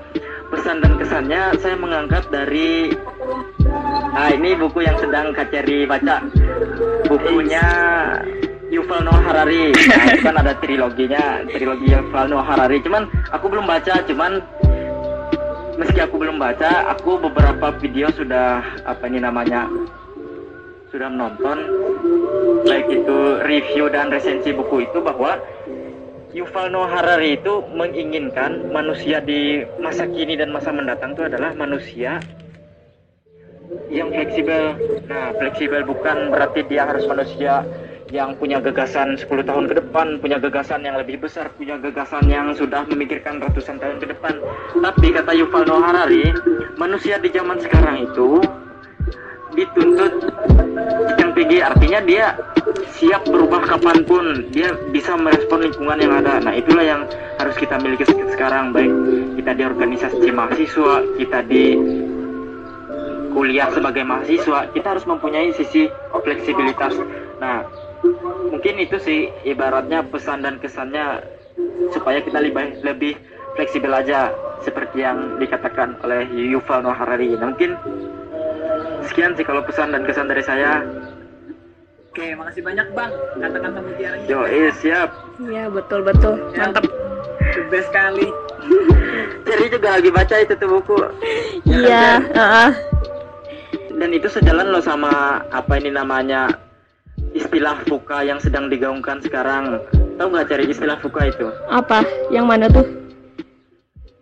pesan 0.50 0.82
dan 0.82 0.98
kesannya 0.98 1.62
saya 1.62 1.78
mengangkat 1.78 2.26
dari 2.34 2.90
Nah, 4.14 4.30
ini 4.30 4.54
buku 4.54 4.86
yang 4.86 4.94
sedang 5.02 5.34
Kak 5.34 5.50
Ceri 5.50 5.90
baca. 5.90 6.22
Bukunya 7.10 7.66
Yuval 8.70 9.02
Noah 9.02 9.22
Harari. 9.26 9.74
Nah, 9.74 10.06
kan 10.22 10.34
ada 10.38 10.54
triloginya, 10.62 11.42
trilogi 11.50 11.90
Yuval 11.90 12.30
Noah 12.30 12.46
Harari. 12.46 12.78
Cuman 12.78 13.10
aku 13.34 13.50
belum 13.50 13.66
baca, 13.66 14.06
cuman 14.06 14.38
meski 15.74 15.98
aku 15.98 16.14
belum 16.22 16.38
baca, 16.38 16.94
aku 16.94 17.18
beberapa 17.26 17.74
video 17.82 18.06
sudah 18.14 18.62
apa 18.86 19.02
ini 19.10 19.18
namanya 19.18 19.66
sudah 20.94 21.10
menonton 21.10 21.58
baik 22.62 22.86
itu 22.86 23.18
review 23.42 23.90
dan 23.90 24.14
resensi 24.14 24.54
buku 24.54 24.86
itu 24.86 25.02
bahwa 25.02 25.42
Yuval 26.30 26.70
Noah 26.70 27.02
Harari 27.02 27.34
itu 27.34 27.66
menginginkan 27.74 28.70
manusia 28.70 29.18
di 29.18 29.66
masa 29.82 30.06
kini 30.06 30.38
dan 30.38 30.54
masa 30.54 30.70
mendatang 30.70 31.18
itu 31.18 31.26
adalah 31.26 31.50
manusia 31.58 32.22
yang 33.88 34.10
fleksibel. 34.12 34.76
Nah, 35.08 35.32
fleksibel 35.38 35.82
bukan 35.86 36.32
berarti 36.32 36.66
dia 36.68 36.88
harus 36.88 37.04
manusia 37.08 37.64
yang 38.12 38.36
punya 38.38 38.60
gagasan 38.60 39.16
10 39.18 39.26
tahun 39.42 39.64
ke 39.66 39.74
depan, 39.80 40.22
punya 40.22 40.38
gagasan 40.38 40.84
yang 40.86 40.94
lebih 41.00 41.18
besar, 41.24 41.50
punya 41.56 41.80
gagasan 41.80 42.28
yang 42.30 42.52
sudah 42.54 42.86
memikirkan 42.86 43.40
ratusan 43.42 43.80
tahun 43.80 43.98
ke 43.98 44.12
depan. 44.14 44.38
Tapi 44.78 45.06
kata 45.10 45.32
Yuval 45.34 45.66
Noah 45.66 45.82
Harari, 45.90 46.30
manusia 46.78 47.18
di 47.18 47.32
zaman 47.32 47.58
sekarang 47.58 48.06
itu 48.06 48.38
dituntut 49.54 50.12
yang 51.22 51.30
tinggi 51.32 51.62
artinya 51.62 52.00
dia 52.02 52.34
siap 52.98 53.22
berubah 53.22 53.62
kapan 53.62 54.02
pun 54.02 54.50
dia 54.50 54.74
bisa 54.90 55.14
merespon 55.14 55.70
lingkungan 55.70 55.98
yang 56.02 56.12
ada 56.18 56.42
nah 56.42 56.50
itulah 56.50 56.82
yang 56.82 57.06
harus 57.38 57.54
kita 57.54 57.78
miliki 57.78 58.02
sekarang 58.34 58.74
baik 58.74 58.90
kita 59.38 59.54
di 59.54 59.62
organisasi 59.62 60.26
mahasiswa 60.34 61.06
kita 61.22 61.38
di 61.46 61.78
kuliah 63.34 63.68
sebagai 63.74 64.06
mahasiswa 64.06 64.70
kita 64.70 64.94
harus 64.94 65.04
mempunyai 65.04 65.50
sisi 65.58 65.90
fleksibilitas. 66.14 66.94
Nah 67.42 67.66
mungkin 68.48 68.78
itu 68.78 68.96
sih 69.02 69.28
ibaratnya 69.42 70.06
pesan 70.06 70.46
dan 70.46 70.62
kesannya 70.62 71.26
supaya 71.90 72.22
kita 72.22 72.38
lebih 72.38 72.78
lebih 72.86 73.12
fleksibel 73.58 73.90
aja 73.90 74.30
seperti 74.62 75.02
yang 75.02 75.36
dikatakan 75.42 75.98
oleh 76.06 76.24
Yuval 76.30 76.86
Noah 76.86 76.96
Harari. 76.96 77.34
Nah 77.34 77.50
mungkin 77.50 77.74
sekian 79.10 79.34
sih 79.34 79.44
kalau 79.44 79.66
pesan 79.66 79.90
dan 79.90 80.06
kesan 80.06 80.30
dari 80.30 80.40
saya. 80.46 80.86
Oke, 82.14 82.30
makasih 82.38 82.62
banyak 82.62 82.86
Bang. 82.94 83.10
Kata-kata 83.42 83.78
mutiaranya. 83.82 84.30
yo 84.30 84.46
eh, 84.46 84.70
siap. 84.78 85.10
Iya 85.42 85.66
betul 85.66 86.06
betul. 86.06 86.38
Ya, 86.54 86.70
mantap 86.70 86.86
The 87.54 87.62
best 87.70 87.90
sekali. 87.90 88.30
Jadi 89.50 89.64
juga 89.70 89.98
lagi 89.98 90.10
baca 90.14 90.34
itu 90.38 90.54
tuh 90.54 90.68
buku. 90.78 90.94
Iya 91.66 92.22
heeh. 92.22 92.93
Dan 94.04 94.12
itu 94.12 94.28
sejalan 94.28 94.68
loh 94.68 94.84
sama 94.84 95.40
apa 95.48 95.80
ini 95.80 95.88
namanya 95.88 96.52
istilah 97.32 97.80
fuka 97.88 98.20
yang 98.20 98.36
sedang 98.36 98.68
digaungkan 98.68 99.24
sekarang. 99.24 99.80
Tahu 100.20 100.28
nggak 100.28 100.52
cari 100.52 100.68
istilah 100.68 101.00
fuka 101.00 101.32
itu? 101.32 101.48
Apa? 101.72 102.04
Yang 102.28 102.44
mana 102.44 102.68
tuh? 102.68 102.84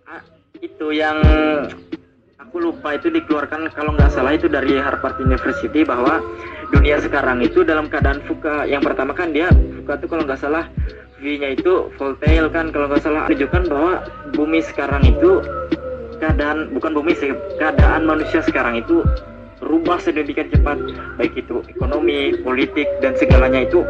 Ah, 0.06 0.22
itu 0.62 0.94
yang 0.94 1.18
aku 2.38 2.62
lupa 2.62 2.94
itu 2.94 3.10
dikeluarkan 3.10 3.74
kalau 3.74 3.90
nggak 3.98 4.14
salah 4.14 4.38
itu 4.38 4.46
dari 4.46 4.78
Harvard 4.78 5.18
University 5.18 5.82
bahwa 5.82 6.22
dunia 6.70 7.02
sekarang 7.02 7.42
itu 7.42 7.66
dalam 7.66 7.90
keadaan 7.90 8.22
fuka. 8.30 8.62
Yang 8.70 8.94
pertama 8.94 9.18
kan 9.18 9.34
dia 9.34 9.50
fuka 9.82 9.98
itu 9.98 10.06
kalau 10.06 10.22
nggak 10.22 10.38
salah 10.38 10.70
V-nya 11.18 11.58
itu 11.58 11.90
volatile 11.98 12.54
kan 12.54 12.70
kalau 12.70 12.86
nggak 12.86 13.02
salah. 13.02 13.26
Menunjukkan 13.26 13.66
bahwa 13.66 13.92
bumi 14.30 14.62
sekarang 14.62 15.02
itu 15.10 15.42
keadaan 16.22 16.70
bukan 16.70 16.94
bumi 16.94 17.18
sih 17.18 17.34
keadaan 17.58 18.06
manusia 18.06 18.46
sekarang 18.46 18.78
itu 18.78 19.02
berubah 19.72 19.96
sedemikian 20.04 20.52
cepat 20.52 20.76
baik 21.16 21.32
itu 21.32 21.64
ekonomi 21.64 22.36
politik 22.44 22.84
dan 23.00 23.16
segalanya 23.16 23.64
itu 23.64 23.80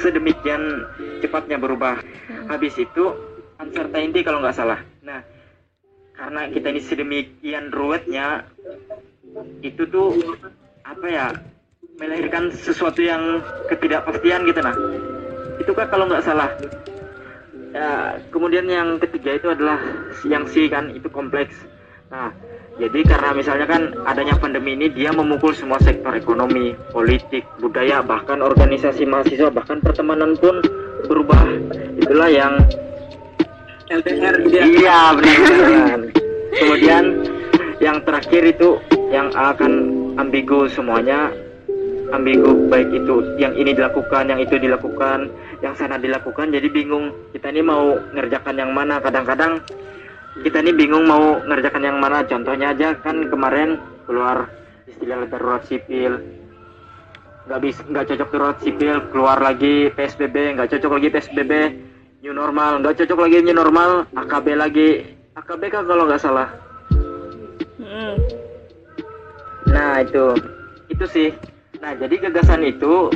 sedemikian 0.00 0.88
cepatnya 1.20 1.60
berubah. 1.60 2.00
Habis 2.48 2.80
itu 2.80 3.12
uncertainty 3.60 4.24
kalau 4.24 4.40
nggak 4.40 4.56
salah. 4.56 4.80
Nah 5.04 5.20
karena 6.16 6.48
kita 6.48 6.72
ini 6.72 6.80
sedemikian 6.80 7.76
ruwetnya 7.76 8.48
itu 9.60 9.84
tuh 9.84 10.16
apa 10.80 11.06
ya 11.12 11.26
melahirkan 12.00 12.48
sesuatu 12.48 13.04
yang 13.04 13.44
ketidakpastian 13.68 14.48
gitu 14.48 14.64
nah. 14.64 14.72
Itu 15.60 15.76
kan 15.76 15.92
kalau 15.92 16.08
nggak 16.08 16.24
salah? 16.24 16.48
Ya 17.76 18.16
kemudian 18.32 18.64
yang 18.64 18.96
ketiga 18.96 19.36
itu 19.36 19.52
adalah 19.52 19.76
yang 20.24 20.48
si 20.48 20.72
kan 20.72 20.88
itu 20.88 21.12
kompleks. 21.12 21.52
Nah 22.08 22.32
jadi 22.74 23.00
karena 23.06 23.30
misalnya 23.30 23.66
kan 23.70 23.82
adanya 24.02 24.34
pandemi 24.34 24.74
ini 24.74 24.90
dia 24.90 25.14
memukul 25.14 25.54
semua 25.54 25.78
sektor 25.78 26.10
ekonomi 26.10 26.74
politik 26.90 27.46
budaya 27.62 28.02
bahkan 28.02 28.42
organisasi 28.42 29.06
mahasiswa 29.06 29.46
bahkan 29.54 29.78
pertemanan 29.78 30.34
pun 30.34 30.58
berubah 31.06 31.38
itulah 32.02 32.26
yang 32.26 32.58
LDR 33.92 34.36
dia. 34.48 34.62
Iya 34.64 35.00
benar. 35.12 35.98
Kemudian 36.56 37.04
yang 37.82 38.00
terakhir 38.02 38.42
itu 38.48 38.80
yang 39.12 39.28
akan 39.36 39.72
ambigu 40.16 40.66
semuanya 40.72 41.28
ambigu 42.14 42.70
baik 42.70 42.94
itu 42.94 43.36
yang 43.36 43.52
ini 43.58 43.74
dilakukan, 43.74 44.30
yang 44.30 44.38
itu 44.38 44.56
dilakukan, 44.56 45.28
yang 45.60 45.74
sana 45.74 45.98
dilakukan 45.98 46.54
jadi 46.54 46.66
bingung 46.70 47.12
kita 47.34 47.50
ini 47.50 47.62
mau 47.62 47.98
ngerjakan 48.14 48.54
yang 48.56 48.70
mana 48.70 49.02
kadang-kadang 49.02 49.60
kita 50.42 50.58
ini 50.66 50.72
bingung 50.74 51.06
mau 51.06 51.38
ngerjakan 51.46 51.86
yang 51.86 51.98
mana. 52.02 52.26
Contohnya 52.26 52.74
aja 52.74 52.98
kan 52.98 53.30
kemarin 53.30 53.78
keluar 54.08 54.50
istilah 54.90 55.26
darurat 55.30 55.62
sipil 55.66 56.18
nggak 57.44 57.60
bisa 57.60 57.84
nggak 57.84 58.06
cocok 58.08 58.28
darurat 58.32 58.58
sipil 58.64 58.96
keluar 59.12 59.36
lagi 59.36 59.92
PSBB 59.92 60.56
nggak 60.56 60.72
cocok 60.72 60.92
lagi 60.96 61.08
PSBB 61.12 61.52
new 62.24 62.34
normal. 62.34 62.82
Nggak 62.82 63.04
cocok 63.04 63.18
lagi 63.20 63.36
new 63.44 63.54
normal 63.54 64.08
AKB 64.16 64.46
lagi. 64.58 64.88
AKB 65.38 65.62
kan 65.70 65.84
kalau 65.86 66.08
nggak 66.08 66.22
salah. 66.22 66.48
Hmm. 67.78 68.16
nah 69.70 70.00
itu. 70.02 70.34
Itu 70.88 71.04
sih. 71.06 71.30
Nah 71.78 71.92
jadi 71.94 72.16
gagasan 72.26 72.64
itu 72.64 73.12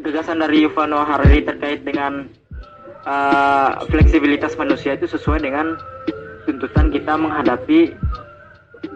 gagasan 0.00 0.40
dari 0.40 0.64
Yuval 0.64 0.88
Noah 0.88 1.04
Harari 1.04 1.44
terkait 1.44 1.82
dengan 1.84 2.30
uh, 3.04 3.82
fleksibilitas 3.88 4.56
manusia 4.56 4.96
itu 4.96 5.10
sesuai 5.10 5.44
dengan 5.44 5.76
tuntutan 6.48 6.88
kita 6.92 7.12
menghadapi 7.16 7.94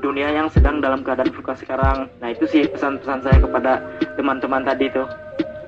dunia 0.01 0.29
yang 0.33 0.49
sedang 0.49 0.81
dalam 0.81 1.05
keadaan 1.05 1.33
suka 1.33 1.57
sekarang. 1.57 2.09
Nah 2.21 2.33
itu 2.33 2.45
sih 2.49 2.65
pesan-pesan 2.69 3.21
saya 3.25 3.39
kepada 3.41 3.73
teman-teman 4.17 4.65
tadi 4.65 4.89
tuh. 4.93 5.09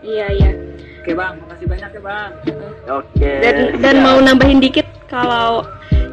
Iya 0.00 0.26
iya. 0.32 0.50
Oke 1.02 1.14
bang, 1.14 1.34
makasih 1.38 1.66
banyak 1.70 1.90
ya 1.92 2.00
bang. 2.02 2.30
Oke. 2.90 3.30
Dan 3.40 3.56
dan 3.78 3.96
siap. 4.00 4.04
mau 4.04 4.18
nambahin 4.18 4.58
dikit 4.58 4.86
kalau 5.06 5.62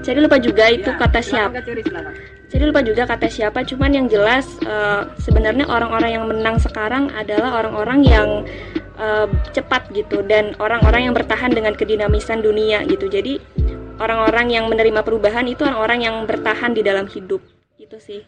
jadi 0.04 0.20
lupa 0.20 0.38
juga 0.38 0.68
itu 0.70 0.90
Ya, 0.92 1.00
kata 1.00 1.20
siapa. 1.24 1.64
Jadi 2.54 2.64
lupa 2.70 2.86
juga 2.86 3.10
kata 3.10 3.28
siapa. 3.32 3.66
Cuman 3.66 3.92
yang 3.96 4.06
jelas 4.12 4.46
eh, 4.62 5.02
sebenarnya 5.18 5.66
orang-orang 5.66 6.12
yang 6.14 6.26
menang 6.30 6.62
sekarang 6.62 7.10
adalah 7.16 7.64
orang-orang 7.64 8.06
yang 8.06 8.28
eh, 9.00 9.28
cepat 9.56 9.90
gitu 9.96 10.22
dan 10.28 10.54
orang-orang 10.60 11.10
yang 11.10 11.14
bertahan 11.16 11.50
dengan 11.50 11.74
kedinamisan 11.74 12.44
dunia 12.44 12.86
gitu. 12.86 13.10
Jadi 13.10 13.42
orang-orang 14.04 14.52
yang 14.52 14.66
menerima 14.68 15.00
perubahan 15.08 15.48
itu 15.48 15.64
orang-orang 15.64 16.00
yang 16.04 16.16
bertahan 16.28 16.76
di 16.76 16.84
dalam 16.84 17.08
hidup. 17.08 17.40
Itu 17.80 17.96
sih. 18.04 18.28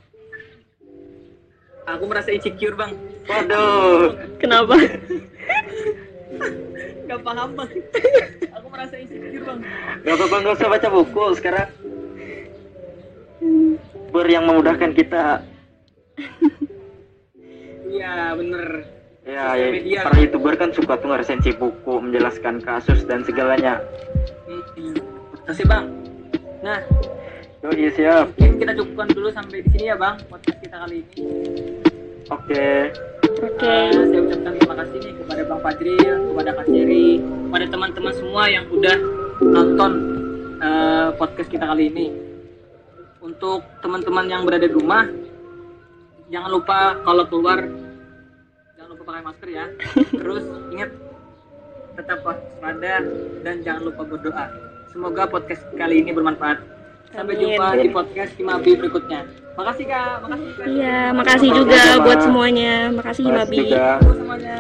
Aku 1.86 2.08
merasa 2.10 2.34
insecure 2.34 2.74
bang. 2.74 2.96
Waduh. 3.30 4.16
Kenapa? 4.42 4.74
Gak 7.06 7.22
paham 7.22 7.50
bang. 7.54 7.72
Aku 8.58 8.68
merasa 8.72 8.96
insecure 8.98 9.44
bang. 9.44 9.60
Gak 10.02 10.16
apa-apa 10.18 10.36
nggak 10.42 10.56
usah 10.58 10.70
baca 10.72 10.88
buku 10.90 11.24
sekarang. 11.38 11.70
Ber 14.10 14.26
yang 14.32 14.48
memudahkan 14.48 14.96
kita. 14.96 15.44
Iya 17.86 18.34
bener. 18.34 18.68
Ya, 19.26 19.58
ya 19.58 19.74
media. 19.74 20.06
para 20.06 20.22
youtuber 20.22 20.54
kan 20.54 20.70
suka 20.70 21.02
tuh 21.02 21.10
ngeresensi 21.10 21.58
buku, 21.58 21.98
menjelaskan 21.98 22.62
kasus 22.62 23.02
dan 23.10 23.26
segalanya. 23.26 23.82
Hmm. 24.46 25.05
Kasih 25.46 25.66
bang. 25.70 25.86
Nah, 26.66 26.82
Oh 27.66 27.74
iya 27.74 27.90
siap. 27.98 28.30
mungkin 28.38 28.62
kita 28.62 28.78
cukupkan 28.78 29.10
dulu 29.10 29.28
sampai 29.34 29.66
di 29.66 29.70
sini 29.74 29.90
ya 29.90 29.98
bang 29.98 30.22
podcast 30.30 30.62
kita 30.62 30.86
kali 30.86 31.02
ini. 31.02 31.26
Oke. 32.30 32.94
Oke. 33.42 33.66
Eh, 33.66 33.90
saya 33.90 34.22
ucapkan 34.22 34.54
terima 34.54 34.76
kasih 34.86 34.98
nih 35.02 35.14
kepada 35.18 35.42
Bang 35.50 35.62
Fajril, 35.66 36.16
kepada 36.30 36.50
Kak 36.62 36.66
Ceri, 36.70 37.10
kepada 37.26 37.66
teman-teman 37.66 38.14
semua 38.14 38.44
yang 38.54 38.66
udah 38.70 38.98
nonton 39.42 39.92
eh, 40.62 41.08
podcast 41.18 41.50
kita 41.50 41.66
kali 41.66 41.90
ini. 41.90 42.08
Untuk 43.26 43.66
teman-teman 43.82 44.30
yang 44.30 44.46
berada 44.46 44.70
di 44.70 44.76
rumah, 44.78 45.10
jangan 46.30 46.50
lupa 46.54 47.02
kalau 47.02 47.26
keluar 47.26 47.66
jangan 48.78 48.90
lupa 48.94 49.04
pakai 49.10 49.24
masker 49.26 49.50
ya. 49.50 49.66
Terus 50.22 50.46
ingat 50.70 50.94
tetap 51.98 52.22
waspada 52.22 53.02
dan 53.42 53.56
jangan 53.66 53.90
lupa 53.90 54.06
berdoa. 54.06 54.75
Semoga 54.96 55.28
podcast 55.28 55.60
kali 55.76 56.08
ini 56.08 56.16
bermanfaat. 56.16 56.64
Sampai 57.12 57.36
Amin. 57.36 57.52
jumpa 57.52 57.68
di 57.84 57.88
podcast 57.92 58.32
Kimabi 58.40 58.80
berikutnya. 58.80 59.28
Makasih 59.60 59.86
Kak, 59.92 60.16
makasih 60.24 60.48
Kak. 60.56 60.66
Iya, 60.72 61.00
makasih 61.12 61.50
juga 61.52 61.82
buat 62.00 62.20
semuanya. 62.24 62.74
Makasih 62.96 62.96
Makasih 62.96 63.24
Himabi. 63.28 63.58
juga. 63.60 63.86
Makasih 64.00 64.20
semuanya. 64.24 64.56